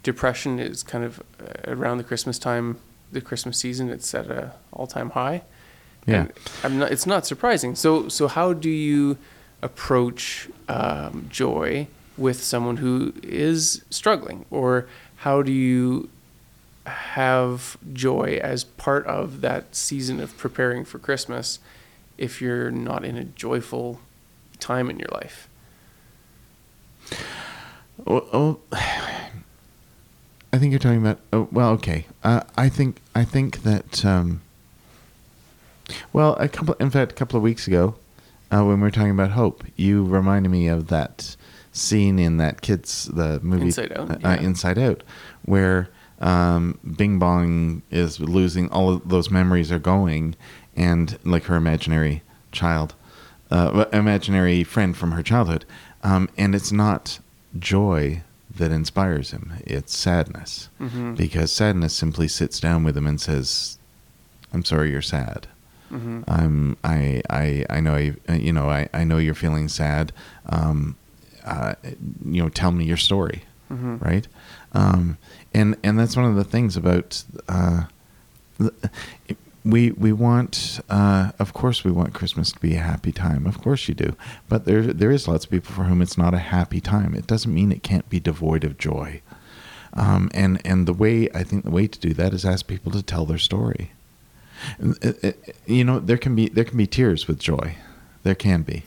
depression 0.03 0.59
is 0.59 0.83
kind 0.83 1.05
of 1.05 1.21
uh, 1.41 1.73
around 1.73 1.99
the 1.99 2.05
christmas 2.05 2.39
time 2.39 2.79
the 3.13 3.21
christmas 3.21 3.57
season 3.59 3.89
it's 3.89 4.15
at 4.15 4.27
a 4.31 4.53
all-time 4.73 5.11
high? 5.11 5.43
Yeah. 6.07 6.29
Not, 6.69 6.93
it's 6.93 7.07
not 7.07 7.27
surprising. 7.27 7.75
So 7.75 8.09
so 8.09 8.29
how 8.29 8.53
do 8.53 8.71
you 8.71 9.17
approach 9.63 10.49
um, 10.69 11.27
joy 11.31 11.89
with 12.17 12.43
someone 12.43 12.79
who 12.79 13.13
is 13.23 13.83
struggling? 13.91 14.45
Or 14.51 14.87
how 15.17 15.43
do 15.43 15.53
you 15.53 16.09
have 16.87 17.77
joy 17.93 18.39
as 18.43 18.65
part 18.65 19.05
of 19.07 19.41
that 19.41 19.75
season 19.75 20.21
of 20.21 20.37
preparing 20.37 20.85
for 20.85 21.01
christmas 21.01 21.59
if 22.19 22.41
you're 22.41 22.71
not 22.71 23.05
in 23.05 23.17
a 23.17 23.25
joyful 23.25 24.01
time 24.59 24.89
in 24.91 24.99
your 24.99 25.09
life 25.13 25.49
Oh, 28.07 28.27
oh, 28.33 28.61
I 30.53 30.59
think 30.59 30.71
you're 30.71 30.79
talking 30.79 30.99
about. 30.99 31.19
Oh, 31.33 31.49
well, 31.51 31.71
okay. 31.73 32.07
Uh, 32.23 32.43
I 32.57 32.69
think 32.69 33.01
I 33.15 33.25
think 33.25 33.63
that. 33.63 34.05
Um, 34.05 34.43
well, 36.13 36.35
a 36.35 36.49
couple. 36.49 36.75
In 36.75 36.91
fact, 36.91 37.13
a 37.13 37.15
couple 37.15 37.37
of 37.37 37.43
weeks 37.43 37.67
ago, 37.67 37.95
uh, 38.51 38.65
when 38.65 38.77
we 38.77 38.83
were 38.83 38.91
talking 38.91 39.11
about 39.11 39.33
hope, 39.33 39.65
you 39.77 40.05
reminded 40.05 40.51
me 40.51 40.69
of 40.69 40.89
that 40.89 41.37
scene 41.73 42.19
in 42.19 42.37
that 42.39 42.61
kids 42.61 43.05
the 43.07 43.41
movie 43.43 43.67
Inside 43.67 43.93
Out, 43.93 44.11
uh, 44.11 44.19
yeah. 44.21 44.41
Inside 44.41 44.79
Out, 44.79 45.03
where 45.45 45.89
um, 46.21 46.79
Bing 46.97 47.19
Bong 47.19 47.83
is 47.91 48.21
losing 48.21 48.71
all 48.71 48.91
of 48.95 49.09
those 49.09 49.31
memories 49.31 49.73
are 49.73 49.79
going, 49.79 50.37
and 50.77 51.19
like 51.25 51.45
her 51.45 51.57
imaginary 51.57 52.23
child, 52.53 52.95
uh, 53.51 53.87
imaginary 53.93 54.65
friend 54.65 54.97
from 54.97 55.13
her 55.13 55.23
childhood, 55.23 55.65
um, 56.03 56.29
and 56.37 56.55
it's 56.55 56.73
not 56.73 57.19
joy 57.59 58.23
that 58.55 58.71
inspires 58.71 59.31
him; 59.31 59.55
it's 59.65 59.97
sadness, 59.97 60.69
mm-hmm. 60.81 61.15
because 61.15 61.51
sadness 61.53 61.95
simply 61.95 62.29
sits 62.29 62.61
down 62.61 62.85
with 62.85 62.97
him 62.97 63.07
and 63.07 63.21
says, 63.21 63.79
"I'm 64.53 64.65
sorry, 64.65 64.91
you're 64.91 65.03
sad." 65.03 65.47
Mm-hmm. 65.93 66.23
I'm 66.27 66.77
I 66.83 67.23
I 67.31 67.65
I 67.71 67.81
know 67.81 67.97
you 67.97 68.17
you 68.29 68.53
know 68.53 68.69
I 68.69 68.89
I 68.93 69.05
know 69.05 69.19
you're 69.19 69.35
feeling 69.35 69.69
sad. 69.69 70.13
Um, 70.47 70.97
uh, 71.45 71.75
you 72.25 72.43
know, 72.43 72.49
tell 72.49 72.73
me 72.73 72.85
your 72.85 72.97
story, 72.97 73.45
Mm-hmm. 73.71 73.99
right? 73.99 74.27
Um, 74.73 75.17
and 75.55 75.77
and 75.85 75.99
that's 75.99 76.17
one 76.17 76.25
of 76.25 76.35
the 76.37 76.45
things 76.45 76.77
about 76.77 77.23
uh, 77.49 77.85
we 79.67 79.91
we 79.93 80.13
want 80.13 80.81
uh, 80.89 81.33
of 81.39 81.53
course 81.53 81.85
we 81.85 81.91
want 81.91 82.15
Christmas 82.15 82.53
to 82.53 82.61
be 82.61 82.75
a 82.77 82.81
happy 82.93 83.13
time. 83.13 83.47
Of 83.47 83.61
course 83.61 83.89
you 83.89 83.95
do, 83.95 84.17
but 84.49 84.65
there 84.65 84.83
there 84.83 85.11
is 85.11 85.27
lots 85.29 85.45
of 85.45 85.51
people 85.51 85.73
for 85.75 85.85
whom 85.85 86.01
it's 86.03 86.17
not 86.19 86.35
a 86.35 86.39
happy 86.39 86.81
time. 86.81 87.15
It 87.15 87.27
doesn't 87.27 87.53
mean 87.53 87.73
it 87.73 87.83
can't 87.83 88.09
be 88.09 88.21
devoid 88.21 88.65
of 88.65 88.79
joy. 88.79 89.21
Um, 89.95 90.31
and 90.35 90.61
and 90.65 90.87
the 90.87 90.93
way 90.93 91.29
I 91.35 91.43
think 91.43 91.65
the 91.65 91.71
way 91.71 91.87
to 91.89 91.99
do 91.99 92.13
that 92.15 92.33
is 92.35 92.45
ask 92.45 92.67
people 92.67 92.93
to 92.93 93.03
tell 93.03 93.27
their 93.27 93.39
story. 93.39 93.93
And, 94.79 94.97
uh, 95.05 95.13
uh, 95.29 95.33
You 95.67 95.85
know, 95.85 95.99
there 96.01 96.19
can 96.19 96.35
be 96.35 96.49
there 96.49 96.65
can 96.65 96.77
be 96.79 96.87
tears 96.87 97.27
with 97.29 97.39
joy. 97.39 97.77
There 98.23 98.35
can 98.37 98.63
be. 98.63 98.83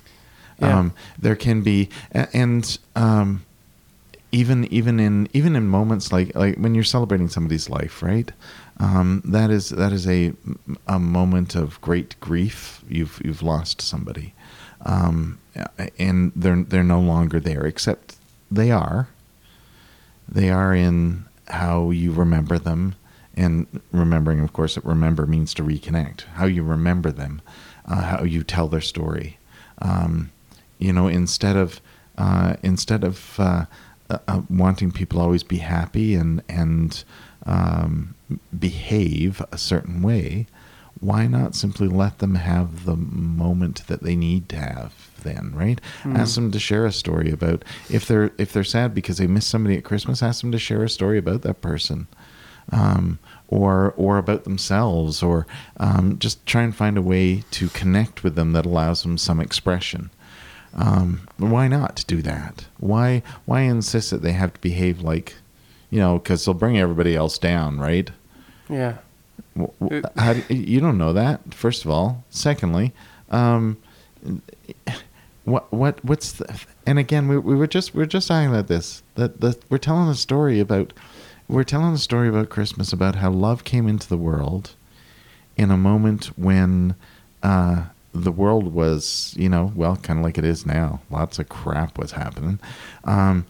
Yeah. 0.61 0.77
Um, 0.79 0.93
there 1.17 1.35
can 1.37 1.61
be, 1.61 1.87
a- 2.13 2.27
and 2.35 2.77
um, 2.95 3.43
even 4.31 4.65
even 4.65 4.99
in 4.99 5.27
even 5.33 5.55
in 5.55 5.67
moments 5.67 6.11
like 6.11 6.35
like 6.35 6.57
when 6.57 6.75
you're 6.75 6.83
celebrating 6.83 7.29
somebody's 7.29 7.69
life, 7.69 8.03
right? 8.03 8.31
Um, 8.79 9.21
that 9.25 9.49
is 9.49 9.69
that 9.69 9.91
is 9.91 10.07
a 10.07 10.33
a 10.87 10.99
moment 10.99 11.55
of 11.55 11.81
great 11.81 12.19
grief. 12.19 12.83
You've 12.87 13.21
you've 13.23 13.41
lost 13.41 13.81
somebody, 13.81 14.33
um, 14.85 15.39
and 15.97 16.31
they're 16.35 16.63
they're 16.63 16.83
no 16.83 16.99
longer 16.99 17.39
there. 17.39 17.65
Except 17.65 18.15
they 18.51 18.71
are. 18.71 19.09
They 20.27 20.51
are 20.51 20.75
in 20.75 21.25
how 21.47 21.89
you 21.89 22.11
remember 22.11 22.59
them, 22.59 22.95
and 23.35 23.65
remembering, 23.91 24.41
of 24.41 24.53
course, 24.53 24.75
that 24.75 24.85
remember 24.85 25.25
means 25.25 25.55
to 25.55 25.63
reconnect. 25.63 26.21
How 26.35 26.45
you 26.45 26.61
remember 26.61 27.11
them, 27.11 27.41
uh, 27.85 28.01
how 28.01 28.23
you 28.23 28.43
tell 28.43 28.67
their 28.67 28.81
story. 28.81 29.39
Um, 29.79 30.31
you 30.77 30.93
know, 30.93 31.07
instead 31.07 31.55
of 31.55 31.81
uh, 32.17 32.57
instead 32.61 33.03
of 33.03 33.39
uh, 33.39 33.65
uh, 34.09 34.17
uh, 34.27 34.41
wanting 34.49 34.91
people 34.91 35.19
always 35.21 35.43
be 35.43 35.57
happy 35.57 36.15
and 36.15 36.41
and 36.49 37.03
um, 37.45 38.15
behave 38.57 39.41
a 39.51 39.57
certain 39.57 40.01
way, 40.01 40.45
why 40.99 41.27
not 41.27 41.55
simply 41.55 41.87
let 41.87 42.19
them 42.19 42.35
have 42.35 42.85
the 42.85 42.95
moment 42.95 43.87
that 43.87 44.03
they 44.03 44.15
need 44.15 44.49
to 44.49 44.57
have 44.57 45.11
then, 45.23 45.51
right? 45.53 45.79
Hmm. 46.03 46.15
Ask 46.15 46.35
them 46.35 46.51
to 46.51 46.59
share 46.59 46.85
a 46.85 46.91
story 46.91 47.31
about 47.31 47.63
if 47.89 48.07
they're 48.07 48.31
if 48.37 48.51
they're 48.53 48.63
sad 48.63 48.93
because 48.93 49.17
they 49.17 49.27
miss 49.27 49.45
somebody 49.45 49.77
at 49.77 49.83
Christmas, 49.83 50.23
ask 50.23 50.41
them 50.41 50.51
to 50.51 50.59
share 50.59 50.83
a 50.83 50.89
story 50.89 51.17
about 51.17 51.41
that 51.43 51.61
person. 51.61 52.07
Um, 52.71 53.17
or 53.47 53.95
or 53.97 54.19
about 54.19 54.43
themselves, 54.43 55.23
or 55.23 55.47
um, 55.77 56.19
just 56.19 56.45
try 56.45 56.61
and 56.61 56.75
find 56.75 56.99
a 56.99 57.01
way 57.01 57.43
to 57.49 57.67
connect 57.69 58.23
with 58.23 58.35
them 58.35 58.51
that 58.53 58.65
allows 58.65 59.01
them 59.01 59.17
some 59.17 59.39
expression. 59.39 60.11
Um, 60.75 61.21
why 61.37 61.67
not 61.67 62.03
do 62.07 62.21
that? 62.21 62.65
Why 62.77 63.23
why 63.45 63.61
insist 63.61 64.11
that 64.11 64.21
they 64.21 64.33
have 64.33 64.53
to 64.53 64.59
behave 64.61 65.01
like, 65.01 65.35
you 65.89 65.99
know, 65.99 66.19
because 66.19 66.45
they'll 66.45 66.53
bring 66.53 66.77
everybody 66.77 67.15
else 67.15 67.37
down, 67.37 67.79
right? 67.79 68.09
yeah 68.69 68.97
W- 69.55 70.03
How 70.15 70.33
do, 70.33 70.53
you 70.53 70.79
don't 70.79 70.97
know 70.97 71.11
that. 71.13 71.53
First 71.53 71.83
of 71.85 71.91
all, 71.91 72.23
secondly, 72.29 72.93
um, 73.31 73.77
what 75.45 75.71
what 75.73 76.03
what's 76.05 76.33
the, 76.33 76.63
and 76.85 76.99
again 76.99 77.27
we, 77.27 77.37
we 77.37 77.55
were 77.55 77.67
just 77.67 77.95
we 77.95 78.03
are 78.03 78.07
just 78.07 78.27
talking 78.27 78.49
about 78.49 78.67
this 78.67 79.01
that 79.15 79.41
that 79.41 79.57
we're 79.69 79.77
telling 79.77 80.07
a 80.09 80.15
story 80.15 80.59
about 80.59 80.93
we're 81.47 81.63
telling 81.63 81.93
a 81.93 81.97
story 81.97 82.29
about 82.29 82.49
Christmas 82.49 82.93
about 82.93 83.15
how 83.15 83.31
love 83.31 83.63
came 83.63 83.87
into 83.87 84.07
the 84.07 84.17
world 84.17 84.75
in 85.57 85.71
a 85.71 85.77
moment 85.77 86.27
when 86.37 86.95
uh, 87.41 87.85
the 88.13 88.31
world 88.31 88.73
was 88.73 89.33
you 89.37 89.49
know 89.49 89.71
well 89.75 89.95
kind 89.97 90.19
of 90.19 90.25
like 90.25 90.37
it 90.37 90.45
is 90.45 90.65
now. 90.65 91.01
Lots 91.09 91.39
of 91.39 91.49
crap 91.49 91.97
was 91.97 92.11
happening. 92.13 92.59
Um, 93.03 93.45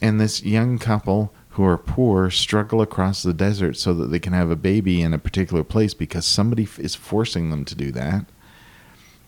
and 0.00 0.20
this 0.20 0.42
young 0.42 0.78
couple 0.78 1.32
who 1.50 1.64
are 1.64 1.78
poor 1.78 2.30
struggle 2.30 2.82
across 2.82 3.22
the 3.22 3.32
desert 3.32 3.76
so 3.76 3.94
that 3.94 4.06
they 4.06 4.18
can 4.18 4.32
have 4.32 4.50
a 4.50 4.56
baby 4.56 5.02
in 5.02 5.14
a 5.14 5.18
particular 5.18 5.62
place 5.62 5.94
because 5.94 6.26
somebody 6.26 6.66
is 6.78 6.96
forcing 6.96 7.50
them 7.50 7.64
to 7.64 7.76
do 7.76 7.92
that. 7.92 8.24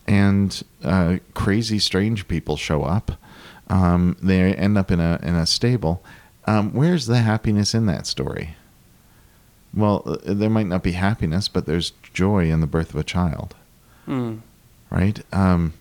And 0.09 0.63
uh, 0.83 1.19
crazy 1.35 1.79
strange 1.79 2.27
people 2.27 2.57
show 2.57 2.83
up. 2.83 3.13
Um, 3.69 4.17
they 4.21 4.55
end 4.55 4.77
up 4.77 4.91
in 4.91 5.01
a 5.01 5.21
in 5.23 5.35
a 5.35 5.47
stable. 5.47 6.03
Um, 6.47 6.73
where's 6.73 7.07
the 7.07 7.19
happiness 7.19 7.75
in 7.75 7.87
that 7.87 8.07
story? 8.07 8.57
Well 9.75 10.03
uh, 10.07 10.19
there 10.25 10.51
might 10.51 10.67
not 10.67 10.83
be 10.83 10.93
happiness 10.93 11.49
but 11.49 11.67
there's 11.67 11.93
joy 12.13 12.51
in 12.51 12.61
the 12.61 12.67
birth 12.67 12.91
of 12.91 12.97
a 12.97 13.05
child. 13.05 13.55
Hmm. 14.07 14.37
Right 14.91 15.21
um, 15.33 15.73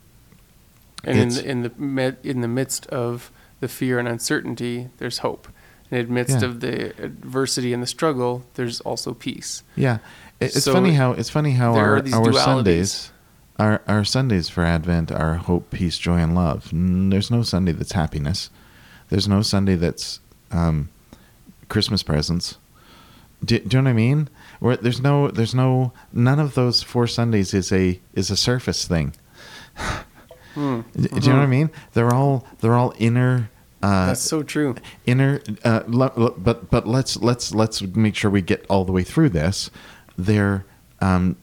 and 1.04 1.18
in 1.20 1.30
the, 1.30 1.46
in 1.46 1.62
the 1.64 1.72
med, 1.78 2.18
in 2.24 2.42
the 2.42 2.48
midst 2.48 2.88
of 2.88 3.32
the 3.60 3.68
fear 3.68 4.00
and 4.00 4.08
uncertainty 4.08 4.90
there's 4.98 5.20
hope 5.20 5.48
and 5.92 6.00
And 6.00 6.10
amidst 6.10 6.42
Yeah. 6.42 6.48
of 6.48 6.60
the 6.62 7.00
adversity 7.04 7.72
and 7.72 7.82
the 7.84 7.88
struggle, 7.88 8.44
there's 8.56 8.82
also 8.82 9.14
peace. 9.14 9.62
Yeah, 9.76 10.00
It- 10.40 10.56
it's 10.56 10.64
So 10.64 10.74
funny 10.74 10.94
how 10.96 11.12
it's 11.12 11.30
funny 11.30 11.52
how 11.52 11.76
our 11.76 11.98
our 11.98 12.02
dualities. 12.02 12.44
Sundays, 12.44 13.12
our 13.60 13.82
our 13.88 14.04
Sundays 14.04 14.50
for 14.50 14.64
Advent 14.66 15.12
are 15.12 15.36
hope, 15.36 15.70
peace, 15.70 16.00
joy, 16.00 16.18
and 16.18 16.34
love. 16.34 16.70
There's 16.74 17.30
no 17.30 17.44
Sunday 17.44 17.72
that's 17.72 17.92
happiness. 17.94 18.50
There's 19.10 19.28
no 19.28 19.44
Sunday 19.44 19.76
that's 19.76 20.20
um, 20.52 20.90
Christmas 21.70 22.02
presents. 22.02 22.58
Do, 23.44 23.60
do 23.60 23.78
you 23.78 23.84
know 23.84 23.90
what 23.90 23.92
I 23.92 23.94
mean? 23.94 24.28
Where 24.60 24.78
there's 24.78 25.02
no 25.02 25.30
there's 25.30 25.54
no 25.56 25.92
none 26.14 26.40
of 26.40 26.54
those 26.56 26.82
four 26.84 27.08
Sundays 27.08 27.54
is 27.54 27.72
a 27.72 28.00
is 28.14 28.30
a 28.32 28.38
surface 28.38 28.86
thing. 28.88 29.14
Hmm. 30.56 30.82
Do, 30.96 31.10
you 31.12 31.20
know 31.34 31.36
what 31.40 31.44
I 31.44 31.48
mean? 31.48 31.70
They're 31.92 32.14
all 32.14 32.48
they're 32.62 32.76
all 32.76 32.94
inner. 32.98 33.50
Uh, 33.84 34.06
That's 34.08 34.22
so 34.22 34.42
true. 34.42 34.76
inner 35.06 35.42
uh, 35.66 35.82
but 35.82 36.70
but 36.72 36.88
let's 36.88 37.18
let's 37.18 37.54
let's 37.54 37.82
make 37.82 38.16
sure 38.16 38.32
we 38.32 38.42
get 38.42 38.66
all 38.70 38.86
the 38.86 38.94
way 38.94 39.04
through 39.04 39.30
this 39.30 39.70
they're 40.18 40.66
um, 41.02 41.36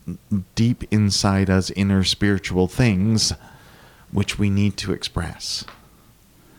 deep 0.54 0.82
inside 0.90 1.50
us 1.50 1.70
inner 1.72 2.02
spiritual 2.04 2.68
things 2.68 3.34
which 4.10 4.38
we 4.38 4.48
need 4.48 4.78
to 4.78 4.92
express 4.92 5.66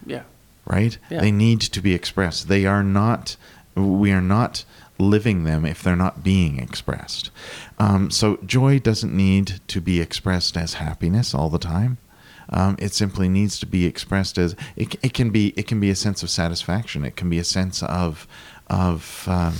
Yeah. 0.06 0.22
right 0.66 0.96
Yeah. 1.10 1.22
they 1.22 1.32
need 1.32 1.60
to 1.62 1.82
be 1.82 1.94
expressed 1.96 2.48
they 2.50 2.66
are 2.68 2.84
not 2.84 3.36
we 3.76 4.12
are 4.12 4.22
not 4.22 4.63
living 5.04 5.44
them 5.44 5.66
if 5.66 5.84
they're 5.84 5.96
not 5.96 6.24
being 6.24 6.60
expressed. 6.60 7.30
Um, 7.80 8.10
so 8.10 8.38
joy 8.46 8.80
doesn't 8.80 9.16
need 9.16 9.60
to 9.68 9.82
be 9.82 10.02
expressed 10.02 10.58
as 10.58 10.76
happiness 10.76 11.34
all 11.34 11.50
the 11.50 11.60
time. 11.60 11.98
Um, 12.50 12.76
it 12.78 12.94
simply 12.94 13.30
needs 13.30 13.60
to 13.60 13.66
be 13.66 13.86
expressed 13.86 14.38
as 14.38 14.56
it, 14.76 14.96
it 15.04 15.13
can 15.13 15.30
be 15.30 15.54
it 15.56 15.68
can 15.68 15.80
be 15.80 15.89
a 15.89 15.96
sense 15.96 16.24
of 16.24 16.30
satisfaction. 16.30 17.06
It 17.06 17.16
can 17.16 17.30
be 17.30 17.39
a 17.39 17.44
sense 17.44 17.82
of 17.84 18.28
of 18.68 19.26
um, 19.28 19.56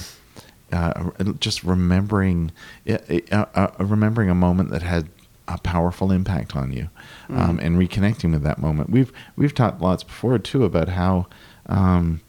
uh, 0.72 1.12
just 1.40 1.64
remembering 1.64 2.52
uh, 2.88 2.98
uh, 3.32 3.68
remembering 3.80 4.30
a 4.30 4.36
moment 4.36 4.70
that 4.72 4.82
had 4.82 5.10
a 5.48 5.58
powerful 5.60 6.12
impact 6.12 6.56
on 6.56 6.72
you 6.72 6.90
um, 7.30 7.60
and 7.60 7.78
reconnecting 7.78 8.32
with 8.32 8.44
that 8.44 8.60
moment. 8.60 8.90
We've 8.90 9.12
we've 9.36 9.54
talked 9.54 9.82
lots 9.82 10.04
before 10.04 10.38
too 10.40 10.64
about 10.64 10.90
how 10.90 11.28
um, 11.68 12.22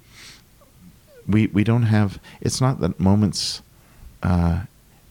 we 1.26 1.46
we 1.48 1.64
don't 1.64 1.84
have 1.84 2.18
it's 2.40 2.60
not 2.60 2.80
that 2.80 2.98
moments 3.00 3.62
uh, 4.22 4.62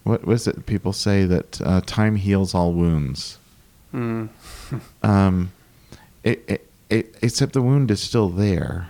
what 0.03 0.25
was 0.25 0.47
it 0.47 0.65
people 0.65 0.93
say 0.93 1.25
that 1.25 1.61
uh, 1.61 1.81
time 1.85 2.15
heals 2.15 2.53
all 2.53 2.73
wounds 2.73 3.37
Hmm. 3.93 4.25
um, 5.03 5.53
it, 6.23 6.43
it, 6.47 6.69
it, 6.89 7.15
except 7.21 7.53
the 7.53 7.61
wound 7.61 7.91
is 7.91 8.01
still 8.01 8.27
there, 8.27 8.89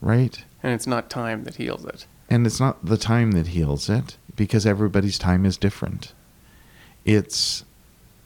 right? 0.00 0.44
And 0.62 0.74
it's 0.74 0.86
not 0.86 1.08
time 1.08 1.44
that 1.44 1.54
heals 1.54 1.84
it. 1.84 2.06
And 2.28 2.44
it's 2.44 2.58
not 2.58 2.84
the 2.84 2.96
time 2.98 3.32
that 3.32 3.48
heals 3.48 3.88
it 3.88 4.16
because 4.34 4.66
everybody's 4.66 5.16
time 5.16 5.46
is 5.46 5.56
different. 5.56 6.12
It's 7.04 7.64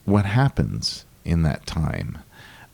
what 0.07 0.25
happens 0.25 1.05
in 1.23 1.43
that 1.43 1.67
time, 1.67 2.19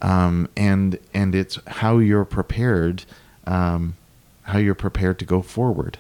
um, 0.00 0.48
and 0.56 1.00
and 1.12 1.34
it's 1.34 1.58
how 1.66 1.98
you're 1.98 2.24
prepared, 2.24 3.04
um, 3.44 3.96
how 4.46 4.58
you're 4.58 4.74
prepared 4.74 5.18
to 5.18 5.24
go 5.24 5.42
forward, 5.42 5.98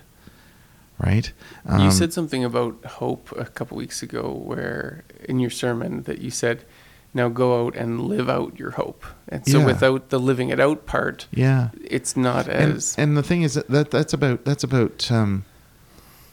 right? 0.98 1.32
you 1.66 1.72
Um, 1.86 1.90
said 1.90 2.12
something 2.12 2.44
about 2.44 2.84
hope 2.84 3.32
a 3.36 3.44
couple 3.46 3.76
weeks 3.76 4.02
ago, 4.02 4.32
where 4.32 5.04
in 5.28 5.38
your 5.40 5.50
sermon 5.50 6.02
that 6.04 6.20
you 6.20 6.30
said, 6.30 6.64
"Now 7.12 7.28
go 7.28 7.66
out 7.66 7.76
and 7.76 8.00
live 8.00 8.28
out 8.28 8.58
your 8.58 8.72
hope." 8.72 9.04
And 9.28 9.46
so, 9.46 9.58
Yeah. 9.58 9.66
without 9.66 10.08
the 10.10 10.18
living 10.20 10.48
it 10.50 10.60
out 10.60 10.86
part, 10.86 11.26
yeah. 11.32 11.68
it's 11.84 12.16
not 12.16 12.48
as 12.48 12.94
and 12.98 13.16
the 13.16 13.22
thing 13.22 13.42
is 13.42 13.54
that, 13.54 13.68
that 13.68 13.90
that's 13.90 14.12
about 14.14 14.44
that's 14.44 14.64
about 14.64 15.10
um, 15.10 15.44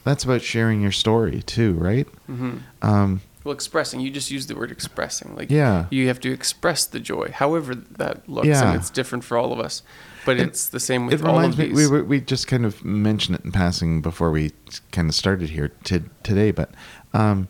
that's 0.04 0.24
about 0.24 0.42
sharing 0.42 0.82
your 0.82 0.92
story 0.92 1.42
too, 1.42 1.74
right? 1.74 2.08
Mhm. 2.30 2.60
Um, 2.82 3.22
well 3.44 3.54
expressing. 3.54 4.00
You 4.00 4.10
just 4.10 4.32
use 4.32 4.48
the 4.48 4.56
word 4.56 4.72
expressing. 4.72 5.36
Like 5.36 5.52
Yeah. 5.52 5.86
you 5.90 6.08
have 6.08 6.20
to 6.22 6.32
express 6.32 6.86
the 6.86 7.00
joy, 7.00 7.32
however 7.34 7.76
that 7.76 8.28
looks, 8.30 8.48
Yeah. 8.48 8.68
and 8.68 8.76
it's 8.80 8.90
different 8.90 9.24
for 9.24 9.38
all 9.38 9.52
of 9.54 9.60
us. 9.60 9.82
But 10.26 10.38
And 10.40 10.50
it's 10.50 10.68
the 10.68 10.80
same 10.80 11.06
with 11.08 11.16
it 11.22 11.26
all 11.28 11.40
of 11.42 11.58
me 11.58 11.68
these. 11.68 11.76
we, 11.76 11.88
we 11.88 12.02
we 12.02 12.22
just 12.22 12.48
kind 12.48 12.66
of 12.66 12.84
mentioned 12.86 13.38
it 13.40 13.44
in 13.46 13.52
passing 13.52 14.02
before 14.02 14.32
we 14.32 14.52
kind 14.92 15.10
of 15.10 15.16
started 15.16 15.50
here 15.50 15.72
to, 15.86 16.04
today, 16.24 16.52
but 16.52 16.72
um, 17.14 17.50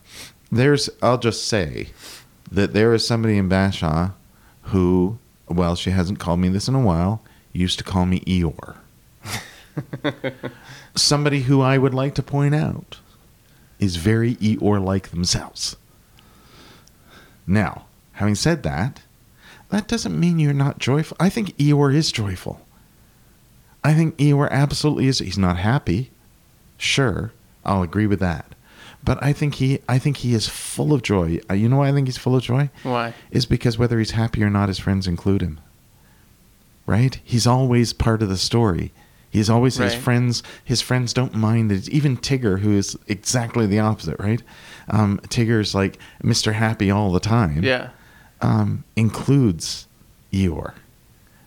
there's 0.50 0.90
I'll 1.00 1.18
just 1.18 1.46
say 1.46 1.88
that 2.50 2.72
there 2.72 2.92
is 2.92 3.06
somebody 3.06 3.36
in 3.38 3.48
Bashaw 3.48 4.12
who, 4.72 5.18
well, 5.48 5.76
she 5.76 5.90
hasn't 5.90 6.18
called 6.18 6.40
me 6.40 6.48
this 6.48 6.66
in 6.68 6.74
a 6.74 6.80
while, 6.80 7.22
used 7.52 7.78
to 7.78 7.84
call 7.84 8.06
me 8.06 8.20
Eeyore. 8.20 8.76
somebody 10.94 11.42
who 11.42 11.60
I 11.60 11.78
would 11.78 11.94
like 11.94 12.14
to 12.16 12.22
point 12.22 12.54
out 12.54 12.98
is 13.78 13.96
very 13.96 14.36
Eeyore 14.36 14.82
like 14.84 15.10
themselves. 15.10 15.76
Now, 17.46 17.84
having 18.12 18.34
said 18.34 18.62
that, 18.62 19.00
that 19.70 19.88
doesn't 19.88 20.18
mean 20.18 20.38
you're 20.38 20.52
not 20.52 20.78
joyful. 20.78 21.16
I 21.20 21.28
think 21.28 21.56
Eeyore 21.58 21.94
is 21.94 22.12
joyful. 22.12 22.60
I 23.82 23.92
think 23.94 24.16
Eeyore 24.16 24.50
absolutely 24.50 25.06
is. 25.08 25.18
He's 25.18 25.36
not 25.38 25.58
happy. 25.58 26.10
Sure, 26.78 27.32
I'll 27.64 27.82
agree 27.82 28.06
with 28.06 28.20
that. 28.20 28.46
But 29.02 29.22
I 29.22 29.34
think 29.34 29.56
he, 29.56 29.80
I 29.88 29.98
think 29.98 30.18
he 30.18 30.32
is 30.34 30.48
full 30.48 30.94
of 30.94 31.02
joy. 31.02 31.38
Uh, 31.50 31.54
You 31.54 31.68
know 31.68 31.76
why 31.78 31.88
I 31.88 31.92
think 31.92 32.08
he's 32.08 32.16
full 32.16 32.36
of 32.36 32.42
joy? 32.42 32.70
Why? 32.82 33.12
Is 33.30 33.44
because 33.44 33.76
whether 33.78 33.98
he's 33.98 34.12
happy 34.12 34.42
or 34.42 34.48
not, 34.48 34.68
his 34.68 34.78
friends 34.78 35.06
include 35.06 35.42
him. 35.42 35.60
Right? 36.86 37.20
He's 37.22 37.46
always 37.46 37.92
part 37.92 38.22
of 38.22 38.28
the 38.30 38.36
story. 38.38 38.92
He's 39.34 39.50
always 39.50 39.76
his 39.76 39.94
friends. 39.96 40.44
His 40.64 40.80
friends 40.80 41.12
don't 41.12 41.34
mind 41.34 41.72
it. 41.72 41.88
Even 41.88 42.16
Tigger, 42.16 42.60
who 42.60 42.76
is 42.76 42.96
exactly 43.08 43.66
the 43.66 43.80
opposite, 43.80 44.18
right? 44.20 44.40
Um, 44.88 45.18
Tigger's 45.28 45.74
like 45.74 45.98
Mr. 46.22 46.52
Happy 46.52 46.88
all 46.90 47.10
the 47.10 47.18
time 47.18 47.64
Yeah. 47.64 47.90
um, 48.40 48.84
includes 48.94 49.88
Eeyore. 50.32 50.74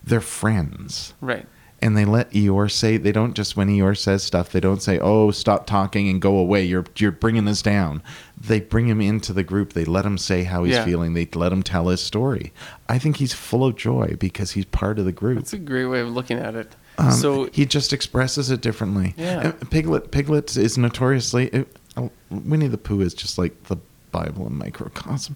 They're 0.04 0.19
friends. 0.21 1.13
Right. 1.21 1.45
And 1.82 1.95
they 1.95 2.04
let 2.04 2.30
Eeyore 2.32 2.69
say, 2.71 2.97
they 2.97 3.12
don't 3.13 3.36
just, 3.36 3.56
when 3.56 3.69
Eeyore 3.69 3.95
says 3.97 4.21
stuff, 4.23 4.52
they 4.52 4.60
don't 4.60 4.82
say, 4.82 5.00
oh, 5.00 5.32
stop 5.32 5.65
talking 5.65 6.10
and 6.10 6.21
go 6.21 6.36
away. 6.38 6.63
You're, 6.65 6.86
you're 6.97 7.12
bringing 7.12 7.45
this 7.45 7.62
down. 7.62 8.02
They 8.38 8.60
bring 8.60 8.88
him 8.88 9.00
into 9.00 9.32
the 9.32 9.43
group. 9.43 9.71
They 9.73 9.86
let 9.86 10.06
him 10.06 10.17
say 10.17 10.43
how 10.43 10.63
he's 10.65 10.76
Yeah. 10.76 10.84
feeling. 10.84 11.13
They 11.13 11.28
let 11.36 11.54
him 11.54 11.63
tell 11.63 11.88
his 11.88 12.02
story. 12.02 12.52
I 12.89 12.97
think 13.00 13.17
he's 13.17 13.32
full 13.34 13.63
of 13.63 13.78
joy 13.78 14.17
because 14.19 14.52
he's 14.52 14.65
part 14.65 15.00
of 15.00 15.06
the 15.06 15.12
group. 15.13 15.38
That's 15.38 15.54
a 15.54 15.58
great 15.60 15.86
way 15.86 16.02
of 16.02 16.10
looking 16.10 16.38
at 16.39 16.56
it. 16.56 16.76
Um, 16.97 17.12
so 17.12 17.49
he 17.53 17.65
just 17.65 17.93
expresses 17.93 18.49
it 18.49 18.62
differently. 18.62 19.13
Yeah. 19.17 19.49
Uh, 19.62 19.65
Piglet 19.69 20.12
Piglet 20.12 20.57
is 20.57 20.77
notoriously 20.77 21.53
uh, 21.53 21.63
uh, 21.95 22.10
Winnie 22.29 22.67
the 22.67 22.77
Pooh 22.77 23.01
is 23.01 23.13
just 23.13 23.38
like 23.38 23.63
the 23.65 23.77
Bible 24.12 24.47
in 24.47 24.57
microcosm. 24.57 25.36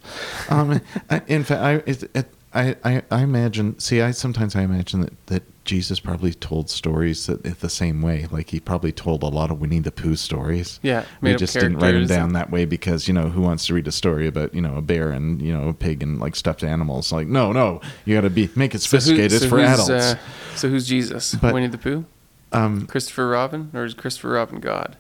Um, 0.50 0.82
in 1.28 1.44
fact, 1.44 1.62
I, 1.62 1.74
it, 1.90 2.04
it, 2.16 2.34
I 2.54 2.76
I 2.84 3.02
I 3.10 3.22
imagine. 3.24 3.80
See, 3.80 4.02
I 4.02 4.12
sometimes 4.12 4.56
I 4.56 4.62
imagine 4.64 5.02
that 5.02 5.28
that 5.28 5.44
Jesus 5.64 6.00
probably 6.00 6.34
told 6.34 6.70
stories 6.70 7.28
that 7.28 7.44
the 7.60 7.70
same 7.70 8.02
way. 8.02 8.28
Like 8.30 8.50
he 8.50 8.60
probably 8.60 8.92
told 8.92 9.24
a 9.24 9.28
lot 9.28 9.52
of 9.52 9.62
Winnie 9.62 9.80
the 9.80 9.92
Pooh 9.92 10.16
stories. 10.16 10.80
Yeah, 10.82 11.06
we 11.22 11.36
just 11.36 11.54
didn't 11.54 11.78
write 11.78 11.92
them 11.94 12.08
down 12.08 12.34
that 12.34 12.50
way 12.50 12.66
because 12.66 13.08
you 13.08 13.14
know 13.14 13.30
who 13.30 13.42
wants 13.42 13.68
to 13.68 13.74
read 13.74 13.88
a 13.88 13.92
story 13.92 14.28
about 14.28 14.54
you 14.54 14.62
know 14.62 14.76
a 14.76 14.82
bear 14.82 15.12
and 15.12 15.42
you 15.42 15.54
know 15.56 15.70
a 15.70 15.74
pig 15.74 16.04
and 16.04 16.20
like 16.20 16.36
stuffed 16.36 16.64
animals? 16.64 17.12
Like 17.12 17.28
no, 17.28 17.52
no, 17.54 17.80
you 18.06 18.16
got 18.16 18.22
to 18.22 18.30
be 18.30 18.50
make 18.56 18.76
it 18.76 18.82
so 18.82 18.98
who- 18.98 19.02
sophisticated. 19.02 19.42
so 19.42 19.48
for 19.50 19.60
adults. 19.60 19.90
uh, 19.90 20.18
so 20.56 20.68
who's 20.68 20.88
Jesus? 20.88 21.36
But- 21.36 21.54
Winnie 21.54 21.68
the 21.68 21.78
Pooh? 21.78 22.06
um, 22.52 22.86
Christopher 22.88 23.30
Robin? 23.30 23.72
Or 23.74 23.86
is 23.86 23.94
Christopher 23.94 24.32
Robin 24.32 24.60
God? 24.60 24.98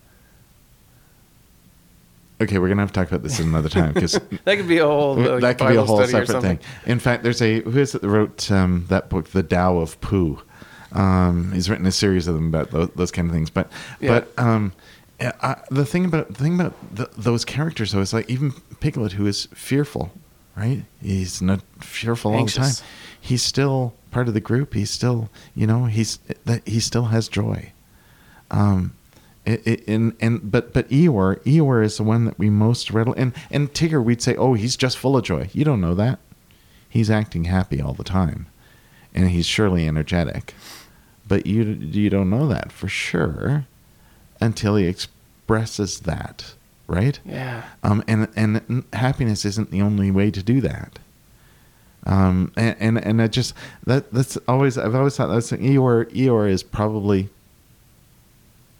Okay, 2.41 2.57
we're 2.57 2.69
gonna 2.69 2.81
have 2.81 2.91
to 2.91 2.99
talk 2.99 3.07
about 3.09 3.21
this 3.23 3.39
another 3.39 3.69
time 3.69 3.93
because 3.93 4.13
That 4.45 4.57
could 4.57 4.67
be 4.67 4.79
a 4.79 4.85
whole 4.85 5.15
like, 5.15 5.41
that 5.41 5.57
could 5.59 5.69
be 5.69 5.75
a 5.75 5.83
whole 5.83 6.03
separate 6.05 6.41
thing. 6.41 6.59
In 6.85 6.99
fact, 6.99 7.23
there's 7.23 7.41
a 7.41 7.61
who 7.61 7.79
is 7.79 7.93
it 7.95 8.01
that 8.01 8.07
wrote 8.09 8.49
um, 8.51 8.85
that 8.89 9.09
book, 9.09 9.29
The 9.29 9.43
Tao 9.43 9.77
of 9.77 9.99
Pooh. 10.01 10.41
Um, 10.93 11.51
he's 11.53 11.69
written 11.69 11.85
a 11.85 11.91
series 11.91 12.27
of 12.27 12.35
them 12.35 12.47
about 12.47 12.71
those, 12.71 12.89
those 12.95 13.11
kind 13.11 13.27
of 13.29 13.33
things. 13.33 13.49
But 13.49 13.71
Yeah. 13.99 14.21
but 14.21 14.43
um, 14.43 14.73
I, 15.19 15.57
the 15.69 15.85
thing 15.85 16.03
about 16.05 16.29
the 16.29 16.43
thing 16.43 16.55
about 16.55 16.73
the, 16.95 17.09
those 17.15 17.45
characters 17.45 17.91
though 17.91 18.01
is 18.01 18.11
like 18.13 18.29
even 18.29 18.53
Piglet, 18.79 19.13
who 19.13 19.27
is 19.27 19.47
fearful, 19.53 20.11
right? 20.55 20.83
He's 21.01 21.41
not 21.41 21.61
fearful 21.79 22.33
all 22.33 22.45
the 22.45 22.51
time. 22.51 22.73
He's 23.19 23.43
still 23.43 23.93
part 24.09 24.27
of 24.27 24.33
the 24.33 24.41
group. 24.41 24.73
He's 24.73 24.89
still 24.89 25.29
you 25.53 25.67
know 25.67 25.85
he's 25.85 26.17
that 26.45 26.67
he 26.67 26.79
still 26.79 27.05
has 27.05 27.27
joy. 27.27 27.71
Um, 28.49 28.95
it, 29.45 29.65
it, 29.65 29.87
and 29.87 30.15
and 30.19 30.51
but 30.51 30.73
but 30.73 30.87
Eeyore 30.89 31.39
Eeyore 31.43 31.83
is 31.83 31.97
the 31.97 32.03
one 32.03 32.25
that 32.25 32.37
we 32.37 32.49
most 32.49 32.91
readily 32.91 33.19
and 33.19 33.33
and 33.49 33.73
Tigger 33.73 34.03
we'd 34.03 34.21
say 34.21 34.35
oh 34.35 34.53
he's 34.53 34.75
just 34.75 34.97
full 34.97 35.17
of 35.17 35.23
joy. 35.23 35.49
You 35.53 35.63
don't 35.63 35.81
know 35.81 35.95
that. 35.95 36.19
He's 36.87 37.09
acting 37.09 37.45
happy 37.45 37.81
all 37.81 37.93
the 37.93 38.03
time, 38.03 38.47
and 39.13 39.29
he's 39.29 39.45
surely 39.45 39.87
energetic, 39.87 40.53
but 41.27 41.45
you 41.47 41.63
you 41.63 42.09
don't 42.09 42.29
know 42.29 42.47
that 42.47 42.71
for 42.71 42.87
sure 42.87 43.65
until 44.39 44.75
he 44.75 44.85
expresses 44.85 46.01
that, 46.01 46.53
right? 46.87 47.19
Yeah. 47.25 47.63
Um, 47.83 48.03
and 48.07 48.27
and 48.35 48.83
happiness 48.93 49.45
isn't 49.45 49.71
the 49.71 49.81
only 49.81 50.11
way 50.11 50.31
to 50.31 50.43
do 50.43 50.61
that. 50.61 50.99
Um, 52.05 52.51
and 52.55 52.75
and, 52.79 52.97
and 52.97 53.21
I 53.21 53.27
just 53.27 53.53
that 53.85 54.11
that's 54.11 54.37
always 54.47 54.77
I've 54.77 54.95
always 54.95 55.15
thought 55.15 55.27
that's 55.27 55.51
Eeyore 55.51 56.11
Eeyore 56.11 56.49
is 56.49 56.63
probably 56.63 57.29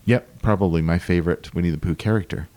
Yep, 0.05 0.41
probably 0.41 0.81
my 0.81 0.97
favorite 0.97 1.53
Winnie 1.53 1.69
the 1.69 1.77
Pooh 1.77 1.95
character, 1.95 2.47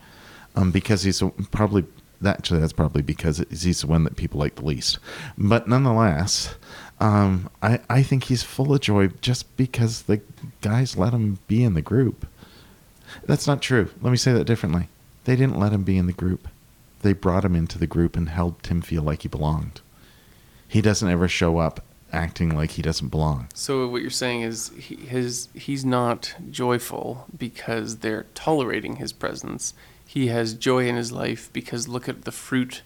um, 0.55 0.71
because 0.71 1.03
he's 1.03 1.21
a, 1.21 1.29
probably 1.51 1.85
actually 2.25 2.59
that's 2.59 2.73
probably 2.73 3.01
because 3.01 3.43
he's 3.49 3.81
the 3.81 3.87
one 3.87 4.03
that 4.03 4.15
people 4.15 4.39
like 4.39 4.55
the 4.55 4.65
least. 4.65 4.97
But 5.37 5.67
nonetheless, 5.67 6.55
um, 6.99 7.49
I 7.61 7.79
I 7.89 8.03
think 8.03 8.25
he's 8.25 8.43
full 8.43 8.73
of 8.73 8.81
joy 8.81 9.07
just 9.21 9.55
because 9.57 10.03
the 10.03 10.21
guys 10.61 10.97
let 10.97 11.13
him 11.13 11.39
be 11.47 11.63
in 11.63 11.75
the 11.75 11.81
group. 11.81 12.25
That's 13.25 13.47
not 13.47 13.61
true. 13.61 13.89
Let 14.01 14.11
me 14.11 14.17
say 14.17 14.33
that 14.33 14.45
differently. 14.45 14.89
They 15.25 15.35
didn't 15.35 15.59
let 15.59 15.71
him 15.71 15.83
be 15.83 15.97
in 15.97 16.07
the 16.07 16.13
group. 16.13 16.47
They 17.01 17.13
brought 17.13 17.45
him 17.45 17.55
into 17.55 17.77
the 17.77 17.87
group 17.87 18.15
and 18.15 18.29
helped 18.29 18.67
him 18.67 18.81
feel 18.81 19.03
like 19.03 19.21
he 19.21 19.27
belonged. 19.27 19.81
He 20.67 20.81
doesn't 20.81 21.09
ever 21.09 21.27
show 21.27 21.59
up 21.59 21.83
acting 22.15 22.55
like 22.55 22.71
he 22.71 22.81
doesn't 22.81 23.09
belong. 23.09 23.47
So 23.53 23.87
what 23.87 24.01
you're 24.01 24.09
saying 24.09 24.41
is 24.41 24.71
he, 24.77 24.95
his 24.95 25.49
he's 25.53 25.83
not 25.85 26.33
joyful 26.49 27.25
because 27.37 27.97
they're 27.97 28.25
tolerating 28.33 28.95
his 28.95 29.11
presence. 29.13 29.73
He 30.07 30.27
has 30.27 30.53
joy 30.53 30.87
in 30.87 30.95
his 30.95 31.11
life 31.11 31.49
because 31.53 31.87
look 31.87 32.07
at 32.09 32.23
the 32.23 32.31
fruit. 32.31 32.81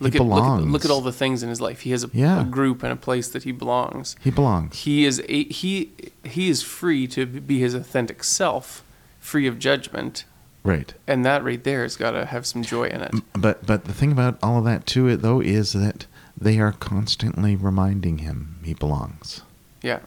Look 0.00 0.12
He 0.12 0.18
at, 0.20 0.24
look 0.24 0.38
at 0.38 0.42
belongs. 0.42 0.66
look 0.72 0.84
at 0.84 0.90
all 0.92 1.00
the 1.00 1.12
things 1.12 1.42
in 1.42 1.48
his 1.48 1.60
life. 1.60 1.80
He 1.80 1.90
has 1.90 2.04
a, 2.04 2.10
Yeah. 2.12 2.42
a 2.42 2.44
group 2.44 2.82
and 2.84 2.92
a 2.92 2.96
place 2.96 3.28
that 3.28 3.42
he 3.42 3.50
belongs. 3.52 4.14
He 4.20 4.30
belongs. 4.30 4.76
He 4.80 5.04
is 5.04 5.20
a, 5.28 5.44
he 5.44 5.90
he 6.24 6.48
is 6.48 6.62
free 6.62 7.06
to 7.08 7.26
be 7.26 7.58
his 7.58 7.74
authentic 7.74 8.22
self, 8.22 8.84
free 9.18 9.46
of 9.48 9.58
judgment, 9.58 10.24
Right. 10.62 10.92
and 11.06 11.24
that 11.24 11.42
right 11.42 11.62
there 11.64 11.82
has 11.82 11.96
got 11.96 12.12
to 12.12 12.26
have 12.26 12.46
some 12.46 12.62
joy 12.62 12.84
in 12.88 13.00
it. 13.00 13.12
But 13.32 13.66
but 13.66 13.86
the 13.86 13.92
thing 13.94 14.12
about 14.12 14.38
all 14.42 14.58
of 14.58 14.64
that 14.66 14.86
to 14.88 15.08
it 15.08 15.22
though 15.22 15.40
is 15.40 15.72
that 15.72 16.06
they 16.40 16.58
are 16.58 16.72
constantly 16.72 17.56
reminding 17.56 18.18
him 18.18 18.56
he 18.64 18.74
belongs. 18.74 19.42
Yeah, 19.82 20.00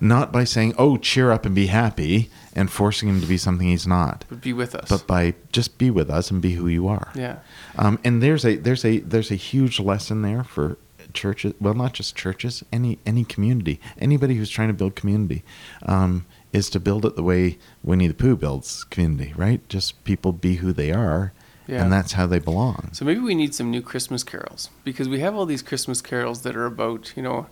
Not 0.00 0.32
by 0.32 0.44
saying, 0.44 0.74
"Oh, 0.78 0.96
cheer 0.96 1.30
up 1.32 1.44
and 1.46 1.54
be 1.54 1.66
happy," 1.66 2.30
and 2.54 2.70
forcing 2.70 3.08
him 3.08 3.20
to 3.20 3.26
be 3.26 3.36
something 3.36 3.66
he's 3.68 3.86
not, 3.86 4.24
but 4.28 4.40
be 4.40 4.52
with 4.52 4.74
us. 4.74 4.88
but 4.88 5.06
by 5.06 5.34
just 5.52 5.78
be 5.78 5.90
with 5.90 6.08
us 6.10 6.30
and 6.30 6.40
be 6.40 6.52
who 6.54 6.66
you 6.68 6.86
are. 6.88 7.08
yeah, 7.14 7.36
Um, 7.76 7.98
and 8.04 8.22
there's 8.22 8.44
a 8.44 8.56
there's 8.56 8.84
a 8.84 8.98
there's 9.00 9.30
a 9.30 9.36
huge 9.36 9.80
lesson 9.80 10.22
there 10.22 10.44
for 10.44 10.76
churches. 11.12 11.54
Well, 11.60 11.74
not 11.74 11.92
just 11.94 12.14
churches, 12.16 12.62
any 12.72 12.98
any 13.04 13.24
community, 13.24 13.80
anybody 13.98 14.34
who's 14.36 14.50
trying 14.50 14.68
to 14.68 14.74
build 14.74 14.94
community, 14.94 15.42
um, 15.86 16.24
is 16.52 16.70
to 16.70 16.80
build 16.80 17.04
it 17.04 17.16
the 17.16 17.22
way 17.22 17.58
Winnie 17.82 18.06
the 18.08 18.14
Pooh 18.14 18.36
builds 18.36 18.84
community. 18.84 19.32
Right? 19.36 19.60
Just 19.68 20.02
people 20.04 20.32
be 20.32 20.56
who 20.56 20.72
they 20.72 20.92
are, 20.92 21.32
Yeah. 21.66 21.84
and 21.84 21.92
that's 21.92 22.12
how 22.12 22.26
they 22.26 22.38
belong. 22.40 22.90
So 22.92 23.04
maybe 23.04 23.20
we 23.20 23.34
need 23.34 23.54
some 23.54 23.70
new 23.70 23.82
Christmas 23.82 24.24
carols 24.24 24.70
because 24.82 25.08
we 25.08 25.20
have 25.20 25.36
all 25.36 25.46
these 25.46 25.62
Christmas 25.62 26.02
carols 26.02 26.42
that 26.42 26.56
are 26.56 26.66
about, 26.66 27.12
you 27.16 27.22
know, 27.22 27.46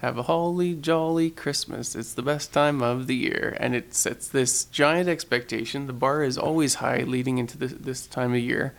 have 0.00 0.16
a 0.16 0.22
holly 0.22 0.74
jolly 0.74 1.28
Christmas. 1.28 1.94
It's 1.94 2.14
the 2.14 2.22
best 2.22 2.52
time 2.52 2.82
of 2.82 3.08
the 3.08 3.16
year, 3.16 3.56
and 3.60 3.74
it 3.74 3.94
sets 3.94 4.28
this 4.28 4.64
giant 4.66 5.08
expectation. 5.08 5.86
The 5.86 5.92
bar 5.92 6.22
is 6.22 6.38
always 6.38 6.74
high 6.76 7.02
leading 7.02 7.38
into 7.38 7.58
this, 7.58 7.72
this 7.72 8.06
time 8.06 8.32
of 8.32 8.38
year, 8.38 8.74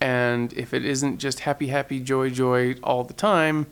and 0.00 0.52
if 0.54 0.72
it 0.72 0.84
isn't 0.84 1.18
just 1.18 1.40
happy, 1.40 1.68
happy, 1.68 2.00
joy, 2.00 2.30
joy 2.30 2.74
all 2.82 3.04
the 3.04 3.14
time, 3.14 3.66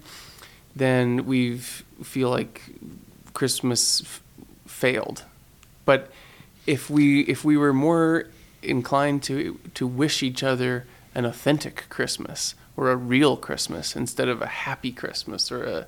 then 0.76 1.24
we 1.26 1.58
feel 1.58 2.30
like 2.30 2.62
Christmas 3.32 4.02
f- 4.02 4.22
failed. 4.66 5.24
But 5.84 6.10
if 6.66 6.90
we 6.90 7.20
if 7.22 7.44
we 7.44 7.56
were 7.56 7.72
more 7.72 8.26
inclined 8.64 9.22
to 9.24 9.58
to 9.74 9.86
wish 9.86 10.22
each 10.22 10.42
other 10.42 10.86
an 11.14 11.24
authentic 11.24 11.86
Christmas 11.88 12.54
or 12.76 12.90
a 12.90 12.96
real 12.96 13.36
Christmas 13.36 13.94
instead 13.94 14.28
of 14.28 14.42
a 14.42 14.46
happy 14.46 14.92
Christmas 14.92 15.50
or 15.52 15.64
a 15.64 15.86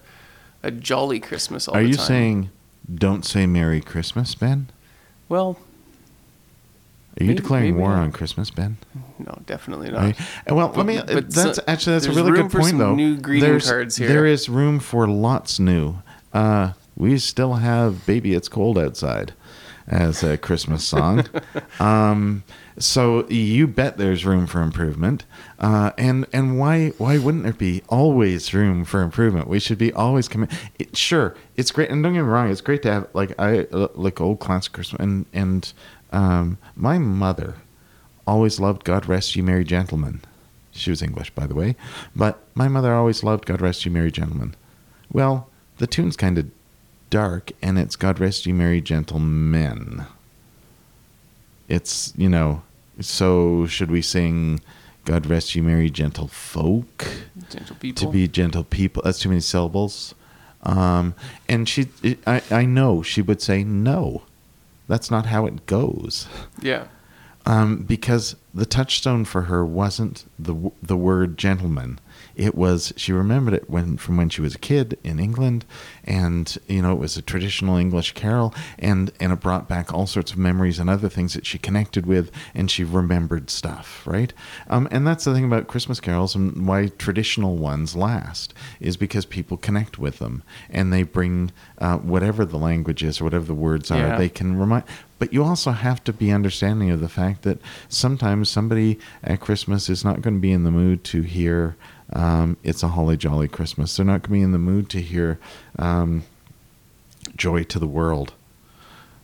a 0.63 0.71
jolly 0.71 1.21
Christmas 1.21 1.69
all 1.69 1.77
Are 1.77 1.83
you 1.83 1.95
time. 1.97 2.07
saying 2.07 2.51
don't 2.93 3.25
say 3.25 3.47
Merry 3.47 3.81
Christmas, 3.81 4.35
Ben? 4.35 4.69
Well, 5.29 5.59
Are 7.19 7.25
you 7.25 7.29
Maybe- 7.31 7.41
declaring 7.41 7.65
maybe 7.73 7.79
war 7.79 7.91
not. 7.97 8.03
on 8.03 8.13
Christmas, 8.13 8.51
Ben? 8.51 8.77
no, 9.19 9.39
definitely 9.47 9.91
not. 9.91 10.15
well, 10.51 10.69
But- 10.69 10.77
let 10.77 10.87
me. 10.87 11.01
but 11.07 11.31
that's 11.31 11.57
so- 11.57 11.65
actually 11.67 11.95
that's 11.95 12.07
a 12.07 12.13
really 12.13 12.33
good 12.33 12.51
point, 12.51 12.79
though. 12.79 12.95
new 12.95 13.17
greeting 13.17 13.49
There's- 13.49 13.69
cards 13.69 13.97
here. 13.97 14.09
There 14.09 14.27
is 14.27 14.49
room 14.49 14.79
for 14.81 15.09
lots 15.09 15.59
new. 15.59 15.97
Uh, 16.35 16.73
we 16.97 17.19
still 17.19 17.55
have 17.55 18.05
"Baby 18.07 18.35
It's 18.35 18.49
Cold 18.49 18.79
Outside" 18.79 19.33
as 19.89 20.23
a 20.23 20.37
Christmas 20.37 20.85
song. 20.85 21.25
um, 21.81 22.43
so 22.79 23.27
you 23.29 23.67
bet 23.67 23.97
there's 23.97 24.25
room 24.25 24.47
for 24.47 24.61
improvement. 24.61 25.25
Uh, 25.59 25.93
and 25.97 26.27
and 26.33 26.59
why 26.59 26.89
why 26.99 27.19
wouldn't 27.19 27.45
there 27.45 27.53
be 27.53 27.83
always 27.89 28.53
room 28.53 28.85
for 28.85 29.03
improvement? 29.03 29.49
We 29.49 29.61
should 29.61 29.79
be 29.79 29.93
always 29.93 30.29
coming. 30.29 30.49
It, 30.79 30.97
sure, 30.97 31.35
it's 31.57 31.71
great, 31.71 31.91
and 31.91 32.03
don't 32.03 32.13
get 32.13 32.23
me 32.23 32.29
wrong, 32.29 32.51
it's 32.51 32.61
great 32.61 32.83
to 32.83 32.93
have 32.93 33.09
like 33.15 33.39
I 33.39 33.67
like 33.71 34.21
old 34.21 34.41
classic 34.41 34.73
Christmas 34.73 35.01
and 35.01 35.27
and 35.33 35.73
um, 36.13 36.59
my 36.75 36.99
mother 36.99 37.57
always 38.27 38.61
loved 38.61 38.85
God 38.85 39.07
Rest 39.07 39.37
You 39.37 39.43
Merry 39.43 39.65
Gentlemen. 39.65 40.21
She 40.73 40.91
was 40.91 41.03
English, 41.03 41.31
by 41.31 41.47
the 41.47 41.55
way. 41.55 41.77
But 42.15 42.39
my 42.55 42.69
mother 42.69 42.95
always 42.95 43.23
loved 43.23 43.47
God 43.47 43.61
Rest 43.61 43.85
You 43.85 43.91
Merry 43.91 44.11
Gentlemen. 44.11 44.55
Well, 45.11 45.49
the 45.79 45.87
tune's 45.87 46.17
kind 46.17 46.39
of 46.39 46.51
dark, 47.11 47.53
and 47.63 47.79
it's 47.79 47.97
God 47.97 48.21
Rest 48.21 48.47
You 48.47 48.55
Merry 48.55 48.81
Gentlemen. 48.81 50.07
It's, 51.69 52.13
you 52.17 52.29
know, 52.29 52.63
so 53.01 53.67
should 53.67 53.91
we 53.91 54.03
sing 54.03 54.61
God 55.05 55.27
Rest 55.27 55.55
You 55.55 55.63
Merry 55.63 55.91
Gentle 55.91 56.29
Folk? 56.29 57.07
Gentle 57.51 57.77
people. 57.77 58.07
to 58.07 58.13
be 58.13 58.27
gentle 58.29 58.65
people. 58.65 59.03
That's 59.05 59.19
too 59.19 59.29
many 59.29 59.41
syllables. 59.41 60.15
Um, 60.63 61.15
and 61.49 61.69
she, 61.69 61.89
I, 62.27 62.43
I 62.51 62.65
know 62.65 63.03
she 63.03 63.23
would 63.23 63.41
say 63.41 63.63
no. 63.63 64.23
That's 64.89 65.11
not 65.11 65.27
how 65.27 65.47
it 65.47 65.67
goes. 65.67 66.27
yeah. 66.61 66.87
Um, 67.49 67.85
because 67.85 68.35
the 68.53 68.67
touchstone 68.67 69.25
for 69.25 69.43
her 69.43 69.65
wasn't 69.65 70.25
the 70.37 70.73
the 70.83 70.97
word 70.97 71.39
gentleman. 71.39 72.01
It 72.37 72.55
was 72.55 72.93
she 72.97 73.13
remembered 73.13 73.55
it 73.55 73.71
when 73.71 73.97
from 73.97 74.19
when 74.19 74.29
she 74.29 74.43
was 74.43 74.55
a 74.55 74.59
kid 74.59 74.99
in 75.03 75.19
England, 75.19 75.65
and 76.05 76.57
you 76.69 76.83
know 76.83 76.93
it 76.93 76.99
was 76.99 77.17
a 77.17 77.23
traditional 77.23 77.77
English 77.77 78.13
carol, 78.13 78.55
and 78.79 79.11
and 79.19 79.33
it 79.33 79.41
brought 79.41 79.69
back 79.69 79.93
all 79.93 80.07
sorts 80.07 80.33
of 80.33 80.39
memories 80.39 80.79
and 80.79 80.91
other 80.91 81.09
things 81.09 81.33
that 81.33 81.47
she 81.47 81.57
connected 81.59 82.05
with, 82.05 82.31
and 82.55 82.71
she 82.71 82.85
remembered 82.85 83.49
stuff, 83.49 84.07
right? 84.07 84.35
Um, 84.69 84.87
and 84.91 85.07
that's 85.07 85.25
the 85.25 85.33
thing 85.33 85.47
about 85.47 85.67
Christmas 85.67 85.99
carols 85.99 86.35
and 86.35 86.69
why 86.69 86.89
traditional 86.99 87.57
ones 87.57 87.97
last 87.97 88.53
is 88.81 88.99
because 88.99 89.25
people 89.25 89.57
connect 89.57 89.99
with 89.99 90.19
them, 90.19 90.43
and 90.69 90.93
they 90.93 91.05
bring 91.05 91.53
uh, 91.79 91.97
whatever 91.97 92.45
the 92.45 92.59
language 92.59 93.03
is 93.03 93.21
or 93.21 93.25
whatever 93.25 93.47
the 93.47 93.55
words 93.55 93.91
are, 93.91 93.97
Yeah. 94.09 94.19
they 94.19 94.29
can 94.29 94.59
remind. 94.59 94.85
But 95.19 95.33
you 95.33 95.43
also 95.43 95.71
have 95.71 96.05
to 96.05 96.13
be 96.13 96.31
understanding 96.31 96.91
of 96.91 97.01
the 97.01 97.09
fact 97.09 97.41
that 97.43 97.59
sometimes 97.89 98.51
somebody 98.51 98.99
at 99.25 99.41
Christmas 99.41 99.89
is 99.89 100.05
not 100.05 100.21
going 100.21 100.35
to 100.35 100.41
be 100.41 100.53
in 100.53 100.65
the 100.65 100.71
mood 100.71 101.05
to 101.05 101.23
hear 101.23 101.77
um, 102.13 102.57
"It's 102.63 102.83
a 102.83 102.89
Holly 102.89 103.17
Jolly 103.17 103.49
Christmas." 103.49 103.97
They're 103.97 104.07
not 104.07 104.23
going 104.23 104.23
to 104.23 104.31
be 104.31 104.41
in 104.43 104.53
the 104.53 104.59
mood 104.59 104.89
to 104.91 105.01
hear 105.01 105.39
um, 105.79 106.23
"Joy 107.37 107.65
to 107.65 107.79
the 107.79 107.87
World." 107.87 108.33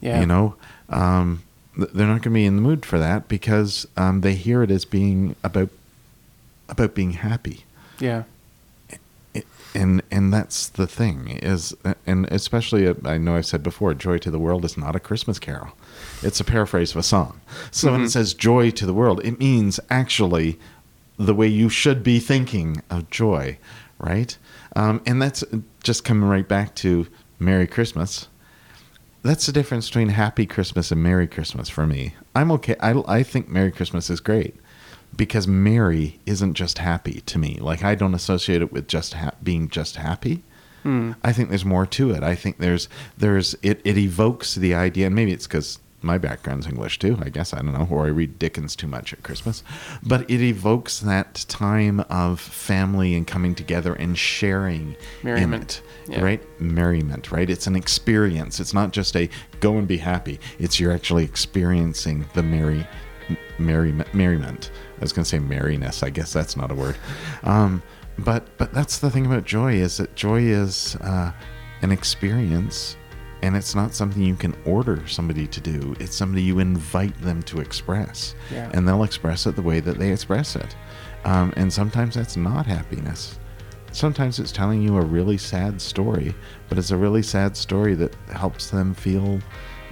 Yeah. 0.01 0.21
You 0.21 0.27
know, 0.27 0.57
um, 0.89 1.43
th- 1.77 1.91
they're 1.95 2.07
not 2.09 2.15
going 2.23 2.23
to 2.23 2.31
be 2.31 2.45
in 2.47 2.57
the 2.57 2.63
mood 2.63 2.85
for 2.85 2.99
that 2.99 3.29
because 3.29 3.87
um, 3.97 4.21
they 4.23 4.35
hear 4.35 4.63
it 4.63 4.71
as 4.71 4.85
being 4.85 5.37
about 5.45 5.69
about 6.69 6.95
being 6.95 7.13
happy 7.13 7.65
Yeah. 8.01 8.23
it- 9.35 9.47
and 9.75 10.03
and 10.11 10.33
that's 10.33 10.69
the 10.69 10.87
thing 10.87 11.29
is 11.43 11.75
and 12.07 12.27
especially 12.33 12.87
uh, 12.87 12.95
I 13.05 13.19
know 13.19 13.37
I've 13.37 13.47
said 13.47 13.63
before 13.63 13.93
joy 13.95 14.19
to 14.19 14.31
the 14.31 14.39
world 14.39 14.65
is 14.65 14.77
not 14.77 14.97
a 14.97 15.01
christmas 15.01 15.39
carol 15.39 15.73
it's 16.23 16.41
a 16.41 16.45
paraphrase 16.45 16.91
of 16.93 16.97
a 16.97 17.03
song 17.03 17.41
so 17.71 17.91
when 17.93 18.01
Mhm. 18.03 18.07
it 18.07 18.11
says 18.11 18.33
joy 18.35 18.71
to 18.71 18.87
the 18.87 18.95
world 18.95 19.21
it 19.25 19.39
means 19.39 19.79
actually 19.91 20.59
the 21.19 21.35
way 21.35 21.47
you 21.47 21.69
should 21.69 22.03
be 22.03 22.19
thinking 22.19 22.83
of 22.91 23.11
joy 23.11 23.59
right? 24.03 24.37
Um, 24.77 25.01
and 25.07 25.23
that's 25.23 25.43
just 25.83 26.05
coming 26.05 26.29
right 26.29 26.47
back 26.47 26.75
to 26.77 27.07
merry 27.39 27.67
christmas. 27.67 28.29
That's 29.23 29.47
the 29.47 29.53
difference 29.53 29.89
between 29.89 30.11
happy 30.11 30.45
christmas 30.45 30.91
and 30.91 31.03
merry 31.03 31.27
christmas 31.29 31.69
for 31.69 31.87
me. 31.87 32.15
I'm 32.35 32.51
okay 32.53 32.77
i, 32.81 32.93
I 33.07 33.23
think 33.23 33.49
merry 33.49 33.73
christmas 33.73 34.11
is 34.11 34.21
great 34.21 34.57
because 35.17 35.47
merry 35.47 36.19
isn't 36.27 36.55
just 36.55 36.79
happy 36.79 37.21
to 37.23 37.39
me. 37.39 37.59
Like 37.61 37.83
i 37.83 37.95
don't 37.95 38.15
associate 38.15 38.61
it 38.61 38.73
with 38.73 38.89
just 38.89 39.15
ha- 39.15 39.33
being 39.43 39.69
just 39.69 39.97
happy. 39.97 40.43
Hmm. 40.83 41.13
i 41.23 41.33
think 41.33 41.49
there's 41.49 41.65
more 41.65 41.87
to 41.87 42.11
it. 42.11 42.25
I 42.25 42.35
think 42.35 42.59
there's 42.59 42.89
there's 43.17 43.55
it, 43.63 43.81
it 43.85 43.97
evokes 43.97 44.57
the 44.57 44.75
idea 44.75 45.07
and 45.07 45.15
maybe 45.15 45.33
it's 45.33 45.47
because 45.47 45.79
my 46.03 46.19
background's 46.19 46.67
english 46.67 46.99
too 46.99 47.17
i 47.23 47.29
guess. 47.29 47.55
I 47.55 47.59
don't 47.63 47.73
know. 47.73 47.87
Or 47.91 48.05
i 48.07 48.09
read 48.09 48.39
dickens 48.39 48.75
too 48.77 48.87
much 48.89 49.13
at 49.13 49.23
christmas. 49.23 49.63
But 50.03 50.29
it 50.31 50.41
evokes 50.41 51.01
that 51.01 51.45
time 51.49 52.01
of 52.11 52.41
family 52.41 53.15
and 53.15 53.27
coming 53.27 53.55
together 53.55 53.95
and 53.95 54.19
sharing 54.19 54.97
Merriment. 55.23 55.83
it 56.05 56.13
Yeah. 56.13 56.23
right? 56.23 56.61
Merriment 56.61 57.31
right? 57.31 57.49
It's 57.49 57.67
an 57.67 57.77
experience. 57.77 58.59
It's 58.61 58.75
not 58.75 58.93
just 58.93 59.17
a 59.17 59.29
go 59.61 59.77
and 59.79 59.87
be 59.87 59.99
happy. 59.99 60.41
It's 60.59 60.79
you're 60.81 60.93
actually 60.93 61.25
experiencing 61.25 62.27
the 62.35 62.43
merry 62.43 62.87
merry 63.59 63.93
merriment. 64.13 64.71
I 64.99 65.01
was 65.01 65.13
going 65.13 65.25
to 65.25 65.29
say 65.29 65.39
merriness. 65.39 66.03
I 66.03 66.11
guess 66.11 66.33
that's 66.33 66.57
not 66.57 66.71
a 66.71 66.75
word. 66.75 66.97
Um, 67.45 67.83
but 68.19 68.47
but 68.59 68.73
that's 68.75 68.99
the 68.99 69.11
thing 69.11 69.27
about 69.27 69.45
joy 69.45 69.75
is 69.75 69.97
that 69.99 70.15
joy 70.17 70.41
is 70.43 70.97
uh, 70.97 71.33
an 71.83 71.93
experience 71.93 72.97
And 73.43 73.57
it's 73.57 73.75
not 73.75 73.93
something 73.93 74.23
you 74.23 74.37
can 74.37 74.57
order 74.65 75.07
somebody 75.09 75.47
to 75.49 75.61
do. 75.61 75.97
It's 75.99 76.15
something 76.15 76.43
you 76.43 76.61
invite 76.61 77.21
them 77.21 77.43
to 77.45 77.61
express. 77.61 78.35
Yeah. 78.53 78.71
And 78.73 78.87
they'll 78.87 79.03
express 79.03 79.47
it 79.47 79.57
the 79.57 79.63
way 79.63 79.81
that 79.81 79.99
they 79.99 80.13
express 80.13 80.55
it. 80.55 80.77
Um, 81.25 81.53
and 81.57 81.73
sometimes 81.73 82.15
that's 82.15 82.37
not 82.37 82.67
happiness. 82.67 83.39
Sometimes 83.91 84.39
it's 84.39 84.53
telling 84.53 84.81
you 84.81 84.97
a 84.97 85.03
really 85.03 85.37
sad 85.37 85.81
story, 85.81 86.35
but 86.69 86.79
it's 86.79 86.93
a 86.93 86.97
really 86.97 87.23
sad 87.23 87.57
story 87.57 87.95
that 87.97 88.15
helps 88.31 88.71
them 88.71 88.95
feel 88.95 89.41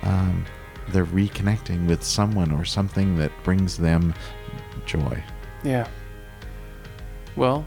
um, 0.02 0.44
they're 0.88 1.04
reconnecting 1.06 1.86
with 1.86 2.02
someone 2.02 2.50
or 2.52 2.64
something 2.64 3.16
that 3.16 3.30
brings 3.42 3.76
them 3.76 4.14
joy. 4.86 5.22
Yeah. 5.62 5.86
Well, 7.36 7.66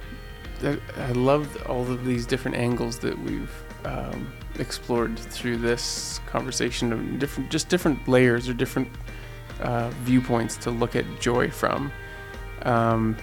I 0.63 0.79
I 0.97 1.11
love 1.11 1.61
all 1.67 1.89
of 1.89 2.05
these 2.05 2.25
different 2.25 2.57
angles 2.57 2.99
that 2.99 3.17
we've 3.17 3.51
um, 3.85 4.31
explored 4.59 5.17
through 5.17 5.57
this 5.57 6.19
conversation 6.25 6.93
of 6.93 7.19
different, 7.19 7.49
just 7.49 7.69
different 7.69 8.07
layers 8.07 8.47
or 8.47 8.53
different 8.53 8.87
uh, 9.61 9.89
viewpoints 10.01 10.57
to 10.57 10.71
look 10.71 10.95
at 10.95 11.05
joy 11.19 11.49
from. 11.49 11.91
Um, 12.63 13.17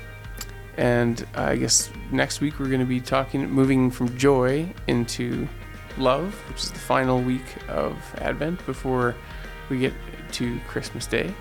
and 0.76 1.26
I 1.34 1.56
guess 1.56 1.90
next 2.10 2.40
week 2.40 2.58
we're 2.58 2.68
going 2.68 2.80
to 2.80 2.86
be 2.86 3.00
talking, 3.00 3.48
moving 3.50 3.90
from 3.90 4.16
joy 4.16 4.72
into 4.86 5.48
love, 5.98 6.34
which 6.48 6.64
is 6.64 6.72
the 6.72 6.78
final 6.78 7.20
week 7.20 7.44
of 7.68 7.94
Advent 8.18 8.64
before 8.66 9.14
we 9.68 9.78
get 9.78 9.92
to 10.32 10.58
Christmas 10.66 11.06
Day. 11.06 11.34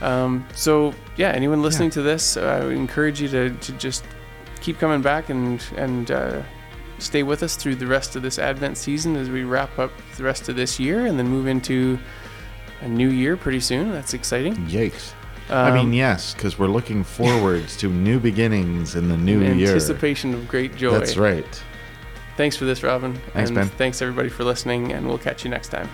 Um, 0.00 0.46
so 0.54 0.94
yeah, 1.16 1.30
anyone 1.30 1.62
listening 1.62 1.90
to 1.90 2.02
this, 2.02 2.36
uh, 2.36 2.60
I 2.62 2.64
would 2.64 2.76
encourage 2.76 3.20
you 3.20 3.28
to, 3.28 3.50
to 3.50 3.72
just 3.72 4.04
keep 4.60 4.78
coming 4.78 5.02
back 5.02 5.30
and 5.30 5.64
and 5.76 6.10
uh, 6.10 6.42
stay 7.02 7.22
with 7.22 7.42
us 7.42 7.56
through 7.56 7.76
the 7.76 7.86
rest 7.86 8.16
of 8.16 8.22
this 8.22 8.38
Advent 8.38 8.76
season 8.76 9.16
as 9.16 9.28
we 9.30 9.44
wrap 9.44 9.78
up 9.78 9.92
the 10.16 10.22
rest 10.24 10.48
of 10.48 10.56
this 10.56 10.78
year 10.80 11.06
and 11.06 11.18
then 11.18 11.28
move 11.28 11.46
into 11.46 11.98
a 12.82 12.88
new 12.88 13.08
year 13.10 13.36
pretty 13.36 13.60
soon. 13.60 13.92
That's 13.92 14.14
exciting. 14.14 14.54
Yikes. 14.68 15.12
I 15.50 15.70
mean, 15.72 15.86
Um, 15.86 15.92
yes, 15.92 16.32
because 16.32 16.58
we're 16.58 16.68
looking 16.68 17.02
forwards 17.02 17.76
to 17.78 17.88
new 17.90 18.20
beginnings 18.20 18.94
in 18.94 19.08
the 19.08 19.16
new 19.16 19.40
in 19.42 19.58
year. 19.58 19.68
anticipation 19.70 20.32
of 20.32 20.46
great 20.46 20.76
joy. 20.76 20.92
That's 20.96 21.16
right. 21.16 21.62
Thanks 22.36 22.56
for 22.56 22.64
this, 22.64 22.82
Robin. 22.82 23.14
Thanks, 23.32 23.50
and 23.50 23.56
Ben. 23.56 23.68
Thanks 23.70 24.00
everybody 24.00 24.28
for 24.28 24.44
listening, 24.44 24.92
and 24.92 25.06
we'll 25.06 25.18
catch 25.18 25.44
you 25.44 25.50
next 25.50 25.68
time. 25.68 25.88